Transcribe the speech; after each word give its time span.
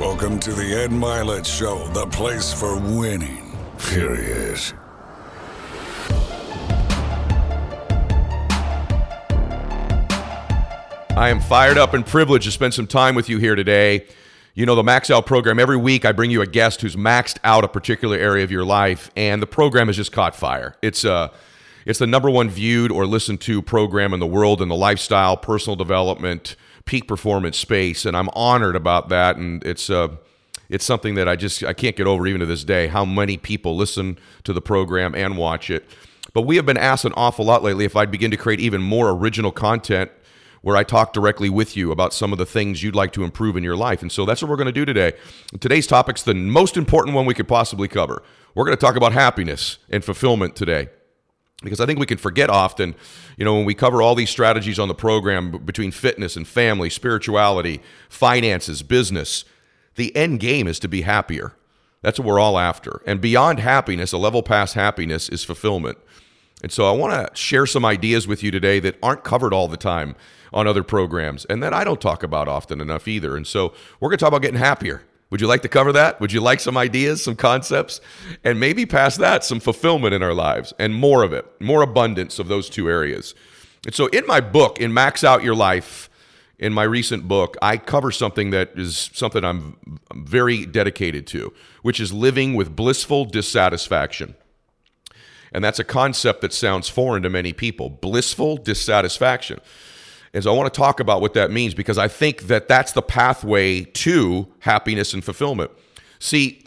Welcome 0.00 0.40
to 0.40 0.54
the 0.54 0.74
Ed 0.82 0.88
Mylett 0.92 1.44
Show, 1.44 1.86
the 1.88 2.06
place 2.06 2.54
for 2.54 2.74
winning. 2.74 3.54
Here 3.90 4.16
he 4.16 4.22
is. 4.22 4.72
I 11.14 11.28
am 11.28 11.38
fired 11.42 11.76
up 11.76 11.92
and 11.92 12.06
privileged 12.06 12.46
to 12.46 12.50
spend 12.50 12.72
some 12.72 12.86
time 12.86 13.14
with 13.14 13.28
you 13.28 13.36
here 13.36 13.54
today. 13.54 14.06
You 14.54 14.64
know, 14.64 14.74
the 14.74 14.82
Max 14.82 15.10
Out 15.10 15.26
program, 15.26 15.58
every 15.58 15.76
week 15.76 16.06
I 16.06 16.12
bring 16.12 16.30
you 16.30 16.40
a 16.40 16.46
guest 16.46 16.80
who's 16.80 16.96
maxed 16.96 17.36
out 17.44 17.62
a 17.62 17.68
particular 17.68 18.16
area 18.16 18.42
of 18.42 18.50
your 18.50 18.64
life, 18.64 19.10
and 19.16 19.42
the 19.42 19.46
program 19.46 19.88
has 19.88 19.96
just 19.96 20.12
caught 20.12 20.34
fire. 20.34 20.76
It's, 20.80 21.04
uh, 21.04 21.28
it's 21.84 21.98
the 21.98 22.06
number 22.06 22.30
one 22.30 22.48
viewed 22.48 22.90
or 22.90 23.04
listened 23.04 23.42
to 23.42 23.60
program 23.60 24.14
in 24.14 24.20
the 24.20 24.26
world 24.26 24.62
in 24.62 24.68
the 24.68 24.76
lifestyle, 24.76 25.36
personal 25.36 25.76
development, 25.76 26.56
peak 26.84 27.06
performance 27.06 27.56
space, 27.56 28.04
and 28.04 28.16
I'm 28.16 28.28
honored 28.34 28.76
about 28.76 29.08
that. 29.10 29.36
And 29.36 29.62
it's, 29.64 29.90
uh, 29.90 30.16
it's 30.68 30.84
something 30.84 31.16
that 31.16 31.28
I 31.28 31.36
just 31.36 31.64
I 31.64 31.72
can't 31.72 31.96
get 31.96 32.06
over 32.06 32.26
even 32.26 32.40
to 32.40 32.46
this 32.46 32.64
day 32.64 32.86
how 32.86 33.04
many 33.04 33.36
people 33.36 33.76
listen 33.76 34.18
to 34.44 34.52
the 34.52 34.60
program 34.60 35.14
and 35.14 35.36
watch 35.36 35.68
it. 35.68 35.84
But 36.32 36.42
we 36.42 36.56
have 36.56 36.66
been 36.66 36.76
asked 36.76 37.04
an 37.04 37.12
awful 37.16 37.44
lot 37.44 37.62
lately 37.62 37.84
if 37.84 37.96
I'd 37.96 38.10
begin 38.10 38.30
to 38.30 38.36
create 38.36 38.60
even 38.60 38.80
more 38.80 39.10
original 39.10 39.50
content 39.50 40.10
where 40.62 40.76
I 40.76 40.84
talk 40.84 41.12
directly 41.12 41.48
with 41.48 41.76
you 41.76 41.90
about 41.90 42.12
some 42.12 42.32
of 42.32 42.38
the 42.38 42.46
things 42.46 42.82
you'd 42.82 42.94
like 42.94 43.12
to 43.12 43.24
improve 43.24 43.56
in 43.56 43.64
your 43.64 43.76
life. 43.76 44.02
And 44.02 44.12
so 44.12 44.24
that's 44.24 44.42
what 44.42 44.50
we're 44.50 44.56
going 44.56 44.66
to 44.66 44.72
do 44.72 44.84
today. 44.84 45.14
Today's 45.58 45.86
topic's 45.86 46.22
the 46.22 46.34
most 46.34 46.76
important 46.76 47.16
one 47.16 47.24
we 47.24 47.34
could 47.34 47.48
possibly 47.48 47.88
cover. 47.88 48.22
We're 48.54 48.64
going 48.64 48.76
to 48.76 48.80
talk 48.80 48.96
about 48.96 49.12
happiness 49.12 49.78
and 49.88 50.04
fulfillment 50.04 50.56
today. 50.56 50.90
Because 51.62 51.80
I 51.80 51.86
think 51.86 51.98
we 51.98 52.06
can 52.06 52.18
forget 52.18 52.48
often, 52.48 52.94
you 53.36 53.44
know, 53.44 53.54
when 53.54 53.66
we 53.66 53.74
cover 53.74 54.00
all 54.00 54.14
these 54.14 54.30
strategies 54.30 54.78
on 54.78 54.88
the 54.88 54.94
program 54.94 55.50
between 55.64 55.90
fitness 55.90 56.36
and 56.36 56.48
family, 56.48 56.88
spirituality, 56.88 57.82
finances, 58.08 58.82
business, 58.82 59.44
the 59.96 60.14
end 60.16 60.40
game 60.40 60.66
is 60.66 60.78
to 60.78 60.88
be 60.88 61.02
happier. 61.02 61.54
That's 62.02 62.18
what 62.18 62.26
we're 62.26 62.38
all 62.38 62.58
after. 62.58 63.02
And 63.06 63.20
beyond 63.20 63.60
happiness, 63.60 64.12
a 64.12 64.18
level 64.18 64.42
past 64.42 64.74
happiness 64.74 65.28
is 65.28 65.44
fulfillment. 65.44 65.98
And 66.62 66.72
so 66.72 66.86
I 66.86 66.92
want 66.92 67.12
to 67.12 67.36
share 67.36 67.66
some 67.66 67.84
ideas 67.84 68.26
with 68.26 68.42
you 68.42 68.50
today 68.50 68.80
that 68.80 68.96
aren't 69.02 69.24
covered 69.24 69.52
all 69.52 69.68
the 69.68 69.76
time 69.76 70.16
on 70.52 70.66
other 70.66 70.82
programs 70.82 71.44
and 71.46 71.62
that 71.62 71.72
I 71.72 71.84
don't 71.84 72.00
talk 72.00 72.22
about 72.22 72.48
often 72.48 72.80
enough 72.80 73.06
either. 73.06 73.36
And 73.36 73.46
so 73.46 73.74
we're 73.98 74.08
going 74.08 74.18
to 74.18 74.24
talk 74.24 74.28
about 74.28 74.42
getting 74.42 74.58
happier. 74.58 75.02
Would 75.30 75.40
you 75.40 75.46
like 75.46 75.62
to 75.62 75.68
cover 75.68 75.92
that? 75.92 76.20
Would 76.20 76.32
you 76.32 76.40
like 76.40 76.60
some 76.60 76.76
ideas, 76.76 77.22
some 77.22 77.36
concepts, 77.36 78.00
and 78.42 78.58
maybe 78.58 78.84
past 78.84 79.18
that, 79.18 79.44
some 79.44 79.60
fulfillment 79.60 80.12
in 80.12 80.22
our 80.22 80.34
lives 80.34 80.74
and 80.78 80.92
more 80.94 81.22
of 81.22 81.32
it, 81.32 81.46
more 81.60 81.82
abundance 81.82 82.38
of 82.38 82.48
those 82.48 82.68
two 82.68 82.88
areas? 82.90 83.34
And 83.86 83.94
so 83.94 84.08
in 84.08 84.26
my 84.26 84.40
book, 84.40 84.80
in 84.80 84.92
Max 84.92 85.22
Out 85.22 85.44
Your 85.44 85.54
Life, 85.54 86.10
in 86.58 86.74
my 86.74 86.82
recent 86.82 87.26
book, 87.26 87.56
I 87.62 87.78
cover 87.78 88.10
something 88.10 88.50
that 88.50 88.72
is 88.76 89.10
something 89.14 89.44
I'm 89.44 89.98
very 90.14 90.66
dedicated 90.66 91.26
to, 91.28 91.54
which 91.82 92.00
is 92.00 92.12
living 92.12 92.54
with 92.54 92.76
blissful 92.76 93.24
dissatisfaction. 93.24 94.34
And 95.52 95.64
that's 95.64 95.78
a 95.78 95.84
concept 95.84 96.42
that 96.42 96.52
sounds 96.52 96.88
foreign 96.88 97.22
to 97.22 97.30
many 97.30 97.52
people 97.52 97.88
blissful 97.88 98.56
dissatisfaction. 98.56 99.60
So 100.38 100.52
I 100.52 100.56
want 100.56 100.72
to 100.72 100.78
talk 100.78 101.00
about 101.00 101.20
what 101.20 101.34
that 101.34 101.50
means 101.50 101.74
because 101.74 101.98
I 101.98 102.06
think 102.06 102.42
that 102.42 102.68
that's 102.68 102.92
the 102.92 103.02
pathway 103.02 103.82
to 103.82 104.46
happiness 104.60 105.12
and 105.12 105.24
fulfillment. 105.24 105.72
See, 106.20 106.64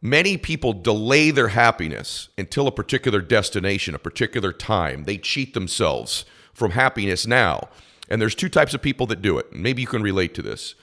many 0.00 0.38
people 0.38 0.72
delay 0.72 1.30
their 1.30 1.48
happiness 1.48 2.30
until 2.38 2.66
a 2.66 2.72
particular 2.72 3.20
destination, 3.20 3.94
a 3.94 3.98
particular 3.98 4.52
time. 4.52 5.04
They 5.04 5.18
cheat 5.18 5.52
themselves 5.52 6.24
from 6.54 6.70
happiness 6.70 7.26
now. 7.26 7.68
And 8.08 8.20
there's 8.20 8.34
two 8.34 8.48
types 8.48 8.72
of 8.72 8.80
people 8.80 9.06
that 9.08 9.20
do 9.20 9.36
it. 9.36 9.52
Maybe 9.52 9.82
you 9.82 9.88
can 9.88 10.02
relate 10.02 10.32
to 10.34 10.42
this. 10.42 10.74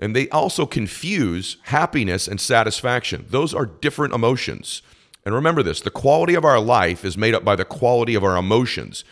And 0.00 0.16
they 0.16 0.28
also 0.30 0.66
confuse 0.66 1.58
happiness 1.64 2.26
and 2.26 2.40
satisfaction. 2.40 3.26
Those 3.28 3.54
are 3.54 3.66
different 3.66 4.14
emotions. 4.14 4.82
And 5.24 5.34
remember 5.34 5.62
this 5.62 5.82
the 5.82 5.90
quality 5.90 6.34
of 6.34 6.44
our 6.44 6.58
life 6.58 7.04
is 7.04 7.16
made 7.16 7.34
up 7.34 7.44
by 7.44 7.54
the 7.54 7.64
quality 7.64 8.14
of 8.16 8.24
our 8.24 8.36
emotions. 8.36 9.04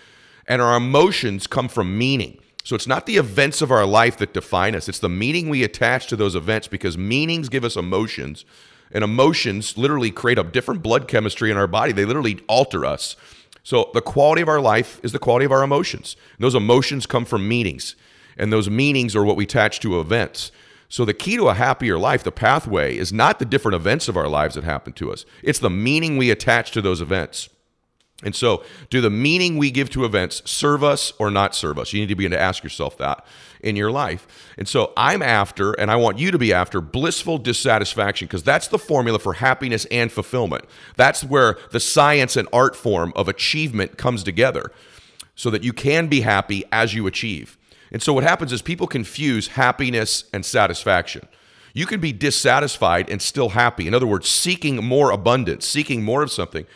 And 0.46 0.62
our 0.62 0.76
emotions 0.76 1.46
come 1.46 1.68
from 1.68 1.96
meaning. 1.96 2.40
So 2.68 2.76
it's 2.76 2.86
not 2.86 3.06
the 3.06 3.16
events 3.16 3.62
of 3.62 3.70
our 3.70 3.86
life 3.86 4.18
that 4.18 4.34
define 4.34 4.74
us, 4.74 4.90
it's 4.90 4.98
the 4.98 5.08
meaning 5.08 5.48
we 5.48 5.64
attach 5.64 6.06
to 6.08 6.16
those 6.16 6.34
events 6.34 6.68
because 6.68 6.98
meanings 6.98 7.48
give 7.48 7.64
us 7.64 7.76
emotions. 7.76 8.44
And 8.92 9.02
emotions 9.02 9.78
literally 9.78 10.10
create 10.10 10.38
a 10.38 10.44
different 10.44 10.82
blood 10.82 11.08
chemistry 11.08 11.50
in 11.50 11.56
our 11.56 11.66
body. 11.66 11.92
They 11.92 12.04
literally 12.04 12.42
alter 12.46 12.84
us. 12.84 13.16
So 13.62 13.90
the 13.94 14.02
quality 14.02 14.42
of 14.42 14.50
our 14.50 14.60
life 14.60 15.00
is 15.02 15.12
the 15.12 15.18
quality 15.18 15.46
of 15.46 15.52
our 15.52 15.62
emotions. 15.62 16.14
And 16.36 16.44
those 16.44 16.54
emotions 16.54 17.06
come 17.06 17.24
from 17.24 17.48
meanings. 17.48 17.96
And 18.36 18.52
those 18.52 18.68
meanings 18.68 19.16
are 19.16 19.24
what 19.24 19.36
we 19.36 19.44
attach 19.44 19.80
to 19.80 19.98
events. 19.98 20.52
So 20.90 21.06
the 21.06 21.14
key 21.14 21.36
to 21.36 21.48
a 21.48 21.54
happier 21.54 21.96
life, 21.96 22.22
the 22.22 22.30
pathway, 22.30 22.98
is 22.98 23.14
not 23.14 23.38
the 23.38 23.46
different 23.46 23.76
events 23.76 24.08
of 24.08 24.16
our 24.18 24.28
lives 24.28 24.56
that 24.56 24.64
happen 24.64 24.92
to 24.92 25.10
us. 25.10 25.24
It's 25.42 25.58
the 25.58 25.70
meaning 25.70 26.18
we 26.18 26.30
attach 26.30 26.72
to 26.72 26.82
those 26.82 27.00
events. 27.00 27.48
And 28.24 28.34
so, 28.34 28.64
do 28.90 29.00
the 29.00 29.10
meaning 29.10 29.58
we 29.58 29.70
give 29.70 29.90
to 29.90 30.04
events 30.04 30.42
serve 30.44 30.82
us 30.82 31.12
or 31.20 31.30
not 31.30 31.54
serve 31.54 31.78
us? 31.78 31.92
You 31.92 32.00
need 32.00 32.08
to 32.08 32.16
begin 32.16 32.32
to 32.32 32.40
ask 32.40 32.64
yourself 32.64 32.98
that 32.98 33.24
in 33.60 33.76
your 33.76 33.92
life. 33.92 34.26
And 34.56 34.66
so, 34.66 34.92
I'm 34.96 35.22
after, 35.22 35.72
and 35.74 35.88
I 35.88 35.94
want 35.94 36.18
you 36.18 36.32
to 36.32 36.38
be 36.38 36.52
after, 36.52 36.80
blissful 36.80 37.38
dissatisfaction, 37.38 38.26
because 38.26 38.42
that's 38.42 38.66
the 38.66 38.78
formula 38.78 39.20
for 39.20 39.34
happiness 39.34 39.84
and 39.84 40.10
fulfillment. 40.10 40.64
That's 40.96 41.22
where 41.22 41.58
the 41.70 41.78
science 41.78 42.36
and 42.36 42.48
art 42.52 42.74
form 42.74 43.12
of 43.14 43.28
achievement 43.28 43.96
comes 43.98 44.24
together 44.24 44.72
so 45.36 45.48
that 45.50 45.62
you 45.62 45.72
can 45.72 46.08
be 46.08 46.22
happy 46.22 46.64
as 46.72 46.94
you 46.94 47.06
achieve. 47.06 47.56
And 47.92 48.02
so, 48.02 48.12
what 48.12 48.24
happens 48.24 48.52
is 48.52 48.62
people 48.62 48.88
confuse 48.88 49.46
happiness 49.46 50.24
and 50.32 50.44
satisfaction. 50.44 51.28
You 51.72 51.86
can 51.86 52.00
be 52.00 52.12
dissatisfied 52.12 53.08
and 53.08 53.22
still 53.22 53.50
happy. 53.50 53.86
In 53.86 53.94
other 53.94 54.08
words, 54.08 54.28
seeking 54.28 54.84
more 54.84 55.12
abundance, 55.12 55.64
seeking 55.68 56.02
more 56.02 56.24
of 56.24 56.32
something 56.32 56.66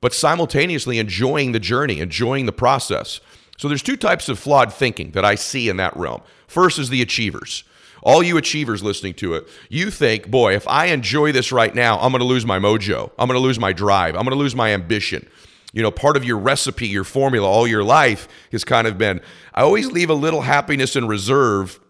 but 0.00 0.14
simultaneously 0.14 0.98
enjoying 0.98 1.52
the 1.52 1.60
journey, 1.60 2.00
enjoying 2.00 2.46
the 2.46 2.52
process. 2.52 3.20
So 3.56 3.68
there's 3.68 3.82
two 3.82 3.96
types 3.96 4.28
of 4.28 4.38
flawed 4.38 4.72
thinking 4.72 5.10
that 5.12 5.24
I 5.24 5.34
see 5.34 5.68
in 5.68 5.76
that 5.78 5.96
realm. 5.96 6.22
First 6.46 6.78
is 6.78 6.88
the 6.88 7.02
achievers. 7.02 7.64
All 8.02 8.22
you 8.22 8.36
achievers 8.36 8.82
listening 8.82 9.14
to 9.14 9.34
it, 9.34 9.48
you 9.68 9.90
think, 9.90 10.30
boy, 10.30 10.54
if 10.54 10.68
I 10.68 10.86
enjoy 10.86 11.32
this 11.32 11.50
right 11.50 11.74
now, 11.74 11.98
I'm 11.98 12.12
going 12.12 12.20
to 12.20 12.26
lose 12.26 12.46
my 12.46 12.58
mojo. 12.58 13.10
I'm 13.18 13.26
going 13.26 13.38
to 13.38 13.44
lose 13.44 13.58
my 13.58 13.72
drive. 13.72 14.14
I'm 14.14 14.22
going 14.22 14.30
to 14.30 14.36
lose 14.36 14.54
my 14.54 14.72
ambition. 14.72 15.28
You 15.72 15.82
know, 15.82 15.90
part 15.90 16.16
of 16.16 16.24
your 16.24 16.38
recipe, 16.38 16.86
your 16.86 17.04
formula 17.04 17.46
all 17.46 17.66
your 17.66 17.84
life 17.84 18.28
has 18.52 18.64
kind 18.64 18.86
of 18.86 18.96
been 18.96 19.20
I 19.52 19.62
always 19.62 19.90
leave 19.90 20.08
a 20.08 20.14
little 20.14 20.42
happiness 20.42 20.94
in 20.94 21.08
reserve 21.08 21.80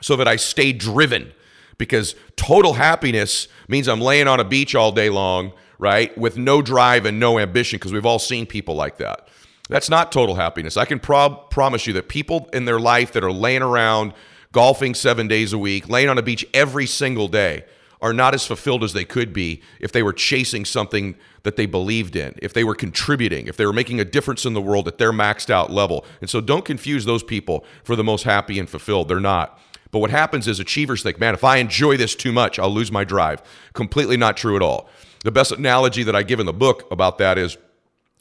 so 0.00 0.16
that 0.16 0.26
I 0.26 0.36
stay 0.36 0.72
driven 0.72 1.32
because 1.78 2.16
total 2.36 2.74
happiness 2.74 3.48
means 3.68 3.88
I'm 3.88 4.00
laying 4.00 4.28
on 4.28 4.40
a 4.40 4.44
beach 4.44 4.74
all 4.74 4.92
day 4.92 5.08
long 5.10 5.52
right? 5.78 6.16
With 6.16 6.36
no 6.36 6.62
drive 6.62 7.06
and 7.06 7.18
no 7.20 7.38
ambition, 7.38 7.78
because 7.78 7.92
we've 7.92 8.06
all 8.06 8.18
seen 8.18 8.46
people 8.46 8.74
like 8.74 8.98
that. 8.98 9.28
That's 9.68 9.88
not 9.88 10.12
total 10.12 10.34
happiness. 10.34 10.76
I 10.76 10.84
can 10.84 11.00
prob- 11.00 11.50
promise 11.50 11.86
you 11.86 11.94
that 11.94 12.08
people 12.08 12.48
in 12.52 12.64
their 12.64 12.80
life 12.80 13.12
that 13.12 13.24
are 13.24 13.32
laying 13.32 13.62
around, 13.62 14.12
golfing 14.52 14.94
seven 14.94 15.26
days 15.26 15.52
a 15.52 15.58
week, 15.58 15.88
laying 15.88 16.08
on 16.08 16.18
a 16.18 16.22
beach 16.22 16.44
every 16.52 16.86
single 16.86 17.28
day, 17.28 17.64
are 18.02 18.12
not 18.12 18.34
as 18.34 18.46
fulfilled 18.46 18.84
as 18.84 18.92
they 18.92 19.04
could 19.04 19.32
be 19.32 19.62
if 19.80 19.90
they 19.90 20.02
were 20.02 20.12
chasing 20.12 20.66
something 20.66 21.16
that 21.42 21.56
they 21.56 21.64
believed 21.64 22.16
in, 22.16 22.34
if 22.42 22.52
they 22.52 22.62
were 22.62 22.74
contributing, 22.74 23.46
if 23.46 23.56
they 23.56 23.64
were 23.64 23.72
making 23.72 23.98
a 23.98 24.04
difference 24.04 24.44
in 24.44 24.52
the 24.52 24.60
world 24.60 24.86
at 24.86 24.98
their 24.98 25.12
maxed 25.12 25.48
out 25.48 25.70
level. 25.70 26.04
And 26.20 26.28
so 26.28 26.42
don't 26.42 26.66
confuse 26.66 27.06
those 27.06 27.22
people 27.22 27.64
for 27.82 27.96
the 27.96 28.04
most 28.04 28.24
happy 28.24 28.58
and 28.58 28.68
fulfilled. 28.68 29.08
They're 29.08 29.20
not. 29.20 29.58
But 29.90 30.00
what 30.00 30.10
happens 30.10 30.46
is 30.48 30.60
achievers 30.60 31.02
think, 31.02 31.18
man, 31.18 31.32
if 31.32 31.44
I 31.44 31.56
enjoy 31.58 31.96
this 31.96 32.14
too 32.14 32.32
much, 32.32 32.58
I'll 32.58 32.68
lose 32.68 32.92
my 32.92 33.04
drive. 33.04 33.42
Completely 33.72 34.18
not 34.18 34.36
true 34.36 34.56
at 34.56 34.62
all. 34.62 34.90
The 35.24 35.32
best 35.32 35.52
analogy 35.52 36.02
that 36.04 36.14
I 36.14 36.22
give 36.22 36.38
in 36.38 36.46
the 36.46 36.52
book 36.52 36.86
about 36.92 37.18
that 37.18 37.38
is 37.38 37.56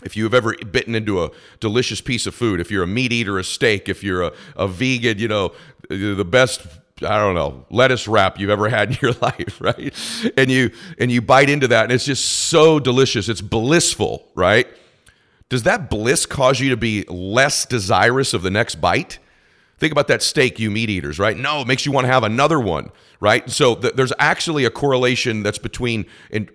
if 0.04 0.18
you've 0.18 0.34
ever 0.34 0.56
bitten 0.72 0.96
into 0.96 1.24
a 1.24 1.32
delicious 1.60 2.02
piece 2.02 2.26
of 2.26 2.34
food, 2.34 2.60
if 2.60 2.72
you're 2.72 2.84
a 2.84 2.88
meat 2.88 3.12
eater, 3.12 3.38
a 3.38 3.44
steak, 3.44 3.88
if 3.88 4.04
you're 4.04 4.24
a, 4.24 4.34
a 4.56 4.68
vegan, 4.68 5.20
you 5.20 5.28
know, 5.28 5.54
the 5.90 6.26
best 6.26 6.66
I 7.02 7.18
don't 7.18 7.36
know, 7.36 7.66
lettuce 7.70 8.08
wrap 8.08 8.40
you've 8.40 8.50
ever 8.50 8.70
had 8.70 8.92
in 8.92 8.98
your 9.02 9.12
life, 9.22 9.60
right? 9.60 9.94
And 10.38 10.50
you 10.50 10.72
and 10.98 11.12
you 11.12 11.22
bite 11.22 11.50
into 11.50 11.68
that 11.68 11.84
and 11.84 11.92
it's 11.92 12.06
just 12.06 12.26
so 12.26 12.80
delicious. 12.80 13.28
It's 13.28 13.42
blissful, 13.42 14.28
right? 14.36 14.68
Does 15.50 15.64
that 15.64 15.90
bliss 15.90 16.26
cause 16.26 16.60
you 16.60 16.70
to 16.70 16.78
be 16.78 17.04
less 17.10 17.66
desirous 17.66 18.34
of 18.34 18.42
the 18.44 18.50
next 18.50 18.76
bite? 18.76 19.20
Think 19.84 19.92
about 19.92 20.08
that 20.08 20.24
steak, 20.24 20.62
you 20.62 20.72
meat 20.72 20.90
eaters, 20.90 21.20
right? 21.20 21.36
No, 21.36 21.60
it 21.60 21.68
makes 21.68 21.86
you 21.86 21.92
want 21.92 22.06
to 22.06 22.10
have 22.14 22.24
another 22.24 22.58
one, 22.58 22.90
right? 23.20 23.50
So 23.50 23.76
th- 23.76 23.96
there's 23.96 24.14
actually 24.18 24.64
a 24.64 24.70
correlation 24.70 25.44
that's 25.44 25.58
between 25.58 26.06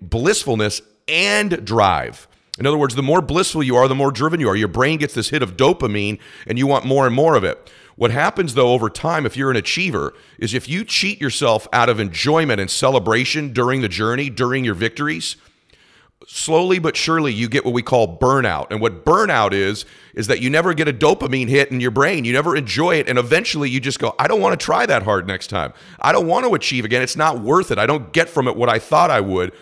blissfulness 0.01 0.81
and 1.07 1.63
drive. 1.63 2.27
In 2.57 2.65
other 2.65 2.79
words, 2.79 2.95
the 2.95 3.03
more 3.03 3.21
blissful 3.21 3.61
you 3.61 3.75
are, 3.75 3.87
the 3.87 3.93
more 3.93 4.11
driven 4.11 4.39
you 4.39 4.49
are. 4.49 4.55
Your 4.55 4.67
brain 4.67 4.97
gets 4.97 5.13
this 5.13 5.29
hit 5.29 5.43
of 5.43 5.55
dopamine 5.55 6.17
and 6.47 6.57
you 6.57 6.65
want 6.65 6.85
more 6.85 7.05
and 7.05 7.13
more 7.13 7.35
of 7.35 7.43
it. 7.43 7.71
What 7.97 8.09
happens 8.09 8.55
though 8.55 8.73
over 8.73 8.89
time, 8.89 9.27
if 9.27 9.37
you're 9.37 9.51
an 9.51 9.57
achiever, 9.57 10.15
is 10.39 10.55
if 10.55 10.67
you 10.67 10.83
cheat 10.83 11.21
yourself 11.21 11.67
out 11.71 11.87
of 11.87 11.99
enjoyment 11.99 12.59
and 12.59 12.71
celebration 12.71 13.53
during 13.53 13.81
the 13.81 13.89
journey, 13.89 14.31
during 14.31 14.65
your 14.65 14.73
victories, 14.73 15.35
slowly 16.27 16.79
but 16.79 16.95
surely 16.95 17.33
you 17.33 17.47
get 17.47 17.65
what 17.65 17.73
we 17.73 17.81
call 17.81 18.17
burnout. 18.17 18.67
And 18.69 18.81
what 18.81 19.05
burnout 19.05 19.53
is, 19.53 19.85
is 20.13 20.27
that 20.27 20.41
you 20.41 20.49
never 20.49 20.73
get 20.73 20.87
a 20.87 20.93
dopamine 20.93 21.47
hit 21.47 21.71
in 21.71 21.79
your 21.79 21.91
brain. 21.91 22.25
You 22.25 22.33
never 22.33 22.55
enjoy 22.55 22.95
it. 22.95 23.07
And 23.07 23.17
eventually 23.17 23.69
you 23.69 23.79
just 23.79 23.99
go, 23.99 24.13
I 24.19 24.27
don't 24.27 24.41
want 24.41 24.59
to 24.59 24.63
try 24.63 24.85
that 24.85 25.03
hard 25.03 25.27
next 25.27 25.47
time. 25.47 25.73
I 25.99 26.11
don't 26.11 26.27
want 26.27 26.45
to 26.45 26.53
achieve 26.53 26.85
again. 26.85 27.01
It's 27.01 27.15
not 27.15 27.39
worth 27.39 27.71
it. 27.71 27.77
I 27.77 27.85
don't 27.85 28.11
get 28.11 28.29
from 28.29 28.47
it 28.47 28.55
what 28.55 28.69
I 28.69 28.79
thought 28.79 29.11
I 29.11 29.21
would. 29.21 29.53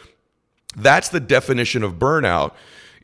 That's 0.76 1.10
the 1.10 1.20
definition 1.20 1.84
of 1.84 1.94
burnout 1.94 2.54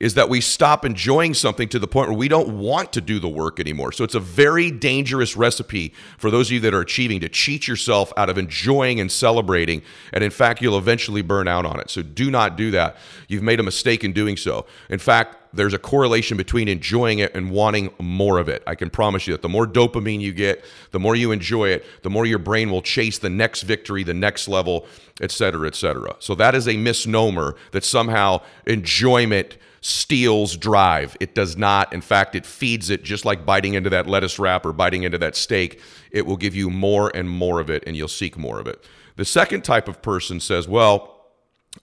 is 0.04 0.16
that 0.16 0.28
we 0.28 0.42
stop 0.42 0.84
enjoying 0.84 1.34
something 1.34 1.70
to 1.70 1.80
the 1.80 1.88
point 1.88 2.10
where 2.10 2.18
we 2.18 2.28
don't 2.28 2.60
want 2.60 2.92
to 2.92 3.00
do 3.00 3.20
the 3.20 3.30
work 3.30 3.58
anymore. 3.58 3.94
So 3.94 4.04
it's 4.04 4.16
a 4.16 4.20
very 4.20 4.70
dangerous 4.70 5.38
recipe 5.38 5.94
for 6.18 6.30
those 6.30 6.50
of 6.50 6.52
you 6.52 6.60
that 6.60 6.74
are 6.74 6.82
achieving 6.82 7.22
to 7.22 7.30
cheat 7.30 7.70
yourself 7.70 8.12
out 8.18 8.30
of 8.30 8.38
enjoying 8.38 9.00
and 9.00 9.10
celebrating. 9.10 9.82
And 10.12 10.22
in 10.22 10.30
fact, 10.30 10.62
you'll 10.62 10.78
eventually 10.78 11.22
burn 11.22 11.48
out 11.48 11.66
on 11.66 11.80
it. 11.80 11.90
So 11.90 12.02
do 12.02 12.30
not 12.30 12.58
do 12.58 12.70
that. 12.72 12.98
You've 13.30 13.44
made 13.44 13.62
a 13.62 13.64
mistake 13.64 14.04
in 14.04 14.12
doing 14.12 14.36
so. 14.36 14.66
In 14.90 15.00
fact, 15.00 15.38
there's 15.54 15.74
a 15.74 15.80
correlation 15.80 16.36
between 16.36 16.68
enjoying 16.68 17.20
it 17.20 17.36
and 17.36 17.52
wanting 17.52 17.92
more 18.00 18.40
of 18.40 18.50
it. 18.50 18.64
I 18.66 18.76
can 18.76 18.90
promise 18.90 19.28
you 19.28 19.34
that 19.34 19.44
the 19.44 19.50
more 19.50 19.68
dopamine 19.68 20.20
you 20.20 20.34
get, 20.34 20.66
the 20.92 21.00
more 21.00 21.16
you 21.16 21.32
enjoy 21.32 21.70
it, 21.70 21.86
the 22.02 22.10
more 22.10 22.26
your 22.26 22.40
brain 22.40 22.72
will 22.72 22.82
chase 22.82 23.20
the 23.20 23.30
next 23.30 23.62
victory, 23.62 24.04
the 24.04 24.14
next 24.14 24.48
level, 24.48 24.88
et 25.22 25.32
cetera, 25.32 25.68
et 25.68 25.76
cetera. 25.76 26.16
So 26.20 26.34
that 26.36 26.56
is 26.56 26.68
a 26.68 26.76
misnomer 26.76 27.56
that 27.72 27.84
somehow 27.84 28.42
enjoyment 28.66 29.58
steals 29.82 30.58
drive. 30.58 31.16
It 31.20 31.36
does 31.36 31.56
not. 31.56 31.94
In 31.94 32.02
fact, 32.02 32.36
it 32.36 32.46
feeds 32.46 32.90
it 32.90 33.04
just 33.04 33.26
like 33.26 33.46
biting 33.46 33.76
into 33.76 33.90
that 33.92 34.08
lettuce 34.08 34.40
wrap 34.40 34.66
or 34.66 34.74
biting 34.74 35.04
into 35.04 35.18
that 35.20 35.36
steak. 35.36 35.80
It 36.10 36.26
will 36.26 36.38
give 36.38 36.56
you 36.56 36.70
more 36.70 37.12
and 37.16 37.30
more 37.30 37.60
of 37.60 37.70
it, 37.70 37.84
and 37.86 37.96
you'll 37.96 38.08
seek 38.08 38.38
more 38.38 38.60
of 38.60 38.68
it. 38.68 38.84
The 39.18 39.26
second 39.26 39.64
type 39.64 39.88
of 39.88 40.02
person 40.02 40.40
says, 40.40 40.68
Well, 40.68 41.28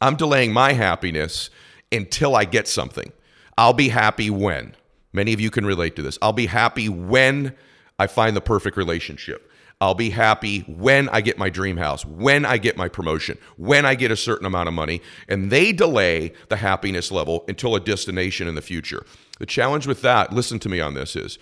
I'm 0.00 0.16
delaying 0.16 0.52
my 0.52 0.72
happiness 0.72 1.50
until 1.92 2.34
I 2.34 2.44
get 2.44 2.66
something. 2.66 3.12
I'll 3.60 3.74
be 3.74 3.90
happy 3.90 4.30
when. 4.30 4.74
Many 5.12 5.34
of 5.34 5.40
you 5.40 5.50
can 5.50 5.66
relate 5.66 5.94
to 5.96 6.02
this. 6.02 6.18
I'll 6.22 6.32
be 6.32 6.46
happy 6.46 6.88
when 6.88 7.54
I 7.98 8.06
find 8.06 8.34
the 8.34 8.40
perfect 8.40 8.78
relationship. 8.78 9.52
I'll 9.82 9.94
be 9.94 10.08
happy 10.08 10.60
when 10.60 11.10
I 11.10 11.20
get 11.20 11.36
my 11.36 11.50
dream 11.50 11.76
house, 11.76 12.02
when 12.06 12.46
I 12.46 12.56
get 12.56 12.78
my 12.78 12.88
promotion, 12.88 13.36
when 13.58 13.84
I 13.84 13.96
get 13.96 14.10
a 14.10 14.16
certain 14.16 14.46
amount 14.46 14.68
of 14.68 14.74
money. 14.74 15.02
And 15.28 15.50
they 15.50 15.72
delay 15.72 16.32
the 16.48 16.56
happiness 16.56 17.12
level 17.12 17.44
until 17.48 17.76
a 17.76 17.80
destination 17.80 18.48
in 18.48 18.54
the 18.54 18.62
future. 18.62 19.04
The 19.38 19.44
challenge 19.44 19.86
with 19.86 20.00
that, 20.00 20.32
listen 20.32 20.58
to 20.60 20.70
me 20.70 20.80
on 20.80 20.94
this, 20.94 21.14
is 21.14 21.38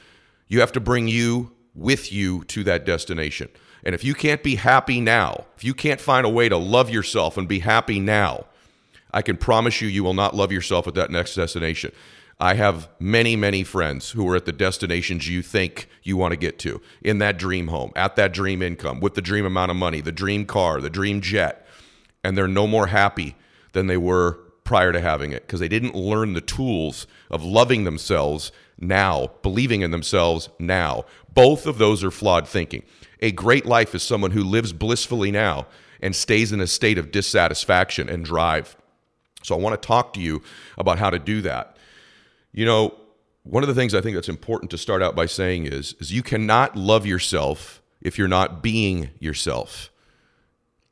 you 0.49 0.59
have 0.59 0.73
to 0.73 0.81
bring 0.81 1.06
you 1.06 1.53
with 1.73 2.12
you 2.12 2.43
to 2.47 2.65
that 2.65 2.85
destination. 2.85 3.49
And 3.85 3.94
if 3.94 4.03
you 4.03 4.15
can't 4.15 4.43
be 4.43 4.56
happy 4.56 5.00
now, 5.00 5.47
if 5.56 5.62
you 5.62 5.73
can't 5.73 6.00
find 6.00 6.26
a 6.26 6.31
way 6.31 6.49
to 6.49 6.56
love 6.56 6.91
yourself 6.91 7.37
and 7.37 7.47
be 7.47 7.61
happy 7.61 8.00
now, 8.00 8.47
I 9.12 9.22
can 9.22 9.37
promise 9.37 9.81
you, 9.81 9.88
you 9.88 10.05
will 10.05 10.14
not 10.14 10.37
love 10.37 10.52
yourself 10.52 10.87
at 10.87 10.94
that 10.94 11.10
next 11.10 11.34
destination. 11.34 11.93
I 12.40 12.55
have 12.55 12.88
many, 13.00 13.34
many 13.34 13.64
friends 13.64 14.10
who 14.10 14.28
are 14.28 14.37
at 14.37 14.44
the 14.44 14.52
destinations 14.52 15.28
you 15.28 15.43
think 15.43 15.88
you 16.05 16.16
want 16.16 16.32
to 16.32 16.37
get 16.37 16.58
to 16.60 16.81
in 17.02 17.19
that 17.19 17.37
dream 17.37 17.69
home, 17.69 17.93
at 17.96 18.14
that 18.16 18.32
dream 18.32 18.62
income, 18.62 19.00
with 19.00 19.14
the 19.14 19.22
dream 19.22 19.44
amount 19.44 19.72
of 19.72 19.76
money, 19.76 20.00
the 20.00 20.12
dream 20.12 20.46
car, 20.46 20.81
the 20.81 20.90
dream 20.90 21.20
jet, 21.20 21.66
and 22.22 22.37
they're 22.37 22.46
no 22.46 22.66
more 22.66 22.88
happy 22.88 23.34
than 23.72 23.88
they 23.88 23.96
were 23.96 24.38
prior 24.62 24.93
to 24.93 25.00
having 25.00 25.32
it 25.32 25.46
because 25.46 25.60
they 25.60 25.69
didn't 25.69 25.94
learn 25.94 26.34
the 26.34 26.40
tools 26.40 27.06
of 27.31 27.43
loving 27.43 27.84
themselves 27.84 28.52
now, 28.78 29.31
believing 29.43 29.81
in 29.81 29.90
themselves 29.90 30.49
now. 30.58 31.05
Both 31.32 31.66
of 31.66 31.78
those 31.78 32.05
are 32.05 32.10
flawed 32.10 32.46
thinking. 32.46 32.84
A 33.20 33.32
great 33.32 33.66
life 33.66 33.94
is 33.94 34.02
someone 34.02 34.31
who 34.31 34.44
lives 34.44 34.72
blissfully 34.72 35.31
now 35.31 35.66
and 36.00 36.14
stays 36.14 36.52
in 36.52 36.60
a 36.60 36.66
state 36.66 36.99
of 36.99 37.10
dissatisfaction 37.10 38.08
and 38.08 38.25
drive. 38.25 38.76
So 39.43 39.55
I 39.55 39.58
want 39.58 39.81
to 39.81 39.87
talk 39.87 40.12
to 40.14 40.20
you 40.20 40.43
about 40.76 40.99
how 40.99 41.11
to 41.11 41.19
do 41.19 41.40
that. 41.43 41.76
You 42.52 42.64
know, 42.64 42.94
one 43.44 43.62
of 43.62 43.69
the 43.69 43.75
things 43.75 43.94
I 43.94 44.00
think 44.00 44.14
that's 44.14 44.29
important 44.29 44.70
to 44.73 44.79
start 44.79 45.02
out 45.02 45.14
by 45.17 45.26
saying 45.26 45.67
is, 45.67 45.94
is 46.00 46.12
you 46.12 46.23
cannot 46.23 46.76
love 46.76 47.06
yourself 47.06 47.82
if 48.00 48.19
you're 48.19 48.29
not 48.29 48.62
being 48.62 49.11
yourself. 49.20 49.90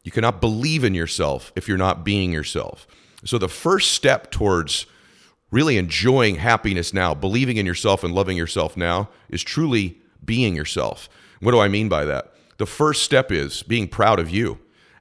You 0.04 0.12
cannot 0.12 0.40
believe 0.40 0.84
in 0.84 0.94
yourself 0.94 1.52
if 1.56 1.68
you're 1.68 1.76
not 1.76 2.04
being 2.04 2.32
yourself. 2.32 2.86
So 3.24 3.38
the 3.38 3.48
first 3.48 3.92
step 3.92 4.30
towards 4.30 4.86
really 5.50 5.76
enjoying 5.78 6.36
happiness 6.36 6.94
now, 6.94 7.14
believing 7.14 7.56
in 7.56 7.66
yourself 7.66 8.04
and 8.04 8.14
loving 8.14 8.36
yourself 8.36 8.76
now, 8.76 9.08
is 9.28 9.42
truly 9.42 9.98
being 10.24 10.54
yourself. 10.54 11.08
What 11.40 11.52
do 11.52 11.58
I 11.58 11.68
mean 11.68 11.88
by 11.88 12.04
that? 12.04 12.32
The 12.58 12.66
first 12.66 13.02
step 13.02 13.30
is 13.30 13.62
being 13.62 13.88
proud 13.88 14.18
of 14.18 14.30
you, 14.30 14.58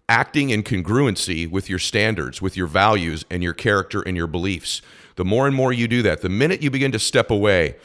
acting 0.08 0.50
in 0.50 0.64
congruency 0.64 1.50
with 1.50 1.70
your 1.70 1.80
standards, 1.80 2.42
with 2.42 2.56
your 2.56 2.68
values, 2.68 3.26
and 3.30 3.42
your 3.42 3.54
character 3.54 4.02
and 4.02 4.16
your 4.16 4.28
beliefs. 4.28 4.82
The 5.16 5.26
more 5.26 5.48
and 5.48 5.56
more 5.56 5.74
you 5.74 5.88
do 5.88 6.02
that, 6.04 6.22
the 6.22 6.30
minute 6.30 6.62
you 6.62 6.70
begin 6.70 6.92
to 6.92 7.00
step 7.00 7.32
away 7.32 7.76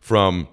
from 0.00 0.48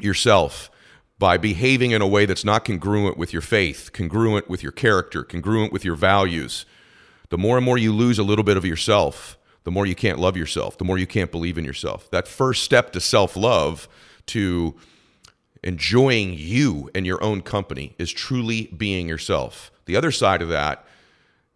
yourself 0.00 0.70
by 1.18 1.36
behaving 1.36 1.92
in 1.92 2.02
a 2.02 2.06
way 2.06 2.26
that's 2.26 2.44
not 2.44 2.64
congruent 2.64 3.16
with 3.16 3.32
your 3.32 3.42
faith, 3.42 3.90
congruent 3.92 4.48
with 4.48 4.62
your 4.62 4.72
character, 4.72 5.22
congruent 5.22 5.72
with 5.72 5.84
your 5.84 5.94
values, 5.94 6.66
the 7.30 7.38
more 7.38 7.56
and 7.56 7.64
more 7.64 7.78
you 7.78 7.92
lose 7.92 8.18
a 8.18 8.22
little 8.22 8.44
bit 8.44 8.56
of 8.56 8.64
yourself, 8.64 9.38
the 9.64 9.70
more 9.70 9.86
you 9.86 9.94
can't 9.94 10.18
love 10.18 10.36
yourself, 10.36 10.76
the 10.76 10.84
more 10.84 10.98
you 10.98 11.06
can't 11.06 11.30
believe 11.30 11.56
in 11.56 11.64
yourself. 11.64 12.10
That 12.10 12.28
first 12.28 12.64
step 12.64 12.92
to 12.92 13.00
self 13.00 13.36
love, 13.36 13.88
to 14.26 14.74
enjoying 15.62 16.34
you 16.34 16.90
and 16.94 17.06
your 17.06 17.22
own 17.22 17.42
company, 17.42 17.94
is 17.98 18.12
truly 18.12 18.66
being 18.76 19.08
yourself. 19.08 19.70
The 19.86 19.96
other 19.96 20.10
side 20.10 20.42
of 20.42 20.48
that 20.48 20.84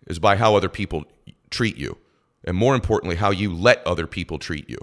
is 0.06 0.18
by 0.18 0.36
how 0.36 0.54
other 0.54 0.68
people 0.68 1.04
treat 1.50 1.76
you 1.76 1.98
and 2.46 2.56
more 2.56 2.74
importantly, 2.74 3.16
how 3.16 3.30
you 3.30 3.52
let 3.52 3.84
other 3.86 4.06
people 4.06 4.38
treat 4.38 4.70
you. 4.70 4.78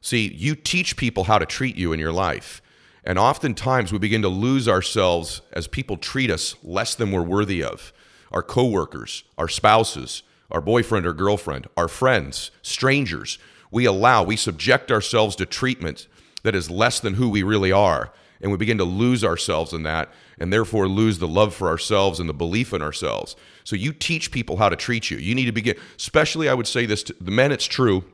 See, 0.00 0.32
you 0.34 0.54
teach 0.54 0.96
people 0.96 1.24
how 1.24 1.38
to 1.38 1.46
treat 1.46 1.76
you 1.76 1.92
in 1.92 2.00
your 2.00 2.12
life. 2.12 2.60
And 3.04 3.18
oftentimes 3.18 3.92
we 3.92 3.98
begin 3.98 4.22
to 4.22 4.28
lose 4.28 4.68
ourselves 4.68 5.40
as 5.52 5.66
people 5.68 5.96
treat 5.96 6.30
us 6.30 6.56
less 6.62 6.94
than 6.94 7.12
we're 7.12 7.22
worthy 7.22 7.62
of. 7.62 7.92
Our 8.32 8.42
coworkers, 8.42 9.24
our 9.38 9.48
spouses, 9.48 10.22
our 10.50 10.60
boyfriend 10.60 11.06
or 11.06 11.12
girlfriend, 11.12 11.68
our 11.76 11.88
friends, 11.88 12.50
strangers. 12.62 13.38
We 13.70 13.84
allow, 13.84 14.24
we 14.24 14.36
subject 14.36 14.90
ourselves 14.90 15.36
to 15.36 15.46
treatment 15.46 16.08
that 16.42 16.54
is 16.54 16.70
less 16.70 16.98
than 16.98 17.14
who 17.14 17.28
we 17.28 17.42
really 17.42 17.72
are. 17.72 18.12
And 18.40 18.50
we 18.50 18.56
begin 18.56 18.78
to 18.78 18.84
lose 18.84 19.22
ourselves 19.22 19.72
in 19.72 19.82
that 19.82 20.10
and 20.38 20.52
therefore 20.52 20.88
lose 20.88 21.18
the 21.18 21.28
love 21.28 21.54
for 21.54 21.68
ourselves 21.68 22.20
and 22.20 22.28
the 22.28 22.34
belief 22.34 22.72
in 22.72 22.80
ourselves. 22.80 23.36
So 23.64 23.76
you 23.76 23.92
teach 23.92 24.30
people 24.30 24.56
how 24.56 24.70
to 24.70 24.76
treat 24.76 25.10
you. 25.10 25.18
You 25.18 25.34
need 25.34 25.44
to 25.44 25.52
begin, 25.52 25.76
especially 25.98 26.48
I 26.48 26.54
would 26.54 26.66
say 26.66 26.86
this 26.86 27.02
to 27.04 27.16
the 27.20 27.30
men, 27.30 27.52
it's 27.52 27.66
true, 27.66 28.04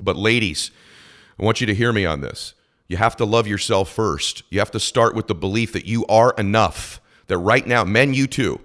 but 0.00 0.16
ladies, 0.16 0.70
I 1.38 1.44
want 1.44 1.60
you 1.60 1.66
to 1.68 1.74
hear 1.74 1.92
me 1.92 2.04
on 2.04 2.20
this. 2.20 2.54
You 2.88 2.96
have 2.96 3.16
to 3.16 3.24
love 3.24 3.46
yourself 3.46 3.90
first. 3.90 4.42
You 4.50 4.58
have 4.58 4.70
to 4.72 4.80
start 4.80 5.14
with 5.14 5.26
the 5.26 5.34
belief 5.34 5.72
that 5.72 5.86
you 5.86 6.04
are 6.06 6.34
enough, 6.36 7.00
that 7.28 7.38
right 7.38 7.66
now, 7.66 7.84
men, 7.84 8.12
you 8.12 8.26
too, 8.26 8.60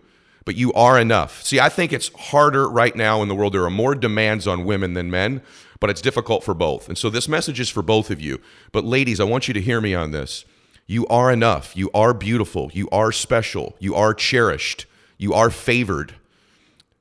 but 0.45 0.55
you 0.55 0.73
are 0.73 0.99
enough. 0.99 1.43
See, 1.43 1.59
I 1.59 1.69
think 1.69 1.93
it's 1.93 2.11
harder 2.13 2.67
right 2.67 2.95
now 2.95 3.21
in 3.21 3.27
the 3.27 3.35
world. 3.35 3.53
There 3.53 3.63
are 3.63 3.69
more 3.69 3.95
demands 3.95 4.47
on 4.47 4.65
women 4.65 4.93
than 4.93 5.11
men, 5.11 5.41
but 5.79 5.89
it's 5.89 6.01
difficult 6.01 6.43
for 6.43 6.53
both. 6.53 6.87
And 6.87 6.97
so 6.97 7.09
this 7.09 7.29
message 7.29 7.59
is 7.59 7.69
for 7.69 7.83
both 7.83 8.09
of 8.09 8.19
you. 8.19 8.41
But 8.71 8.83
ladies, 8.83 9.19
I 9.19 9.25
want 9.25 9.47
you 9.47 9.53
to 9.53 9.61
hear 9.61 9.79
me 9.79 9.93
on 9.93 10.11
this. 10.11 10.43
You 10.87 11.05
are 11.07 11.31
enough. 11.31 11.75
You 11.75 11.91
are 11.93 12.13
beautiful. 12.13 12.71
You 12.73 12.87
are 12.91 13.11
special. 13.11 13.75
You 13.77 13.93
are 13.93 14.13
cherished. 14.13 14.85
You 15.17 15.33
are 15.33 15.49
favored. 15.49 16.15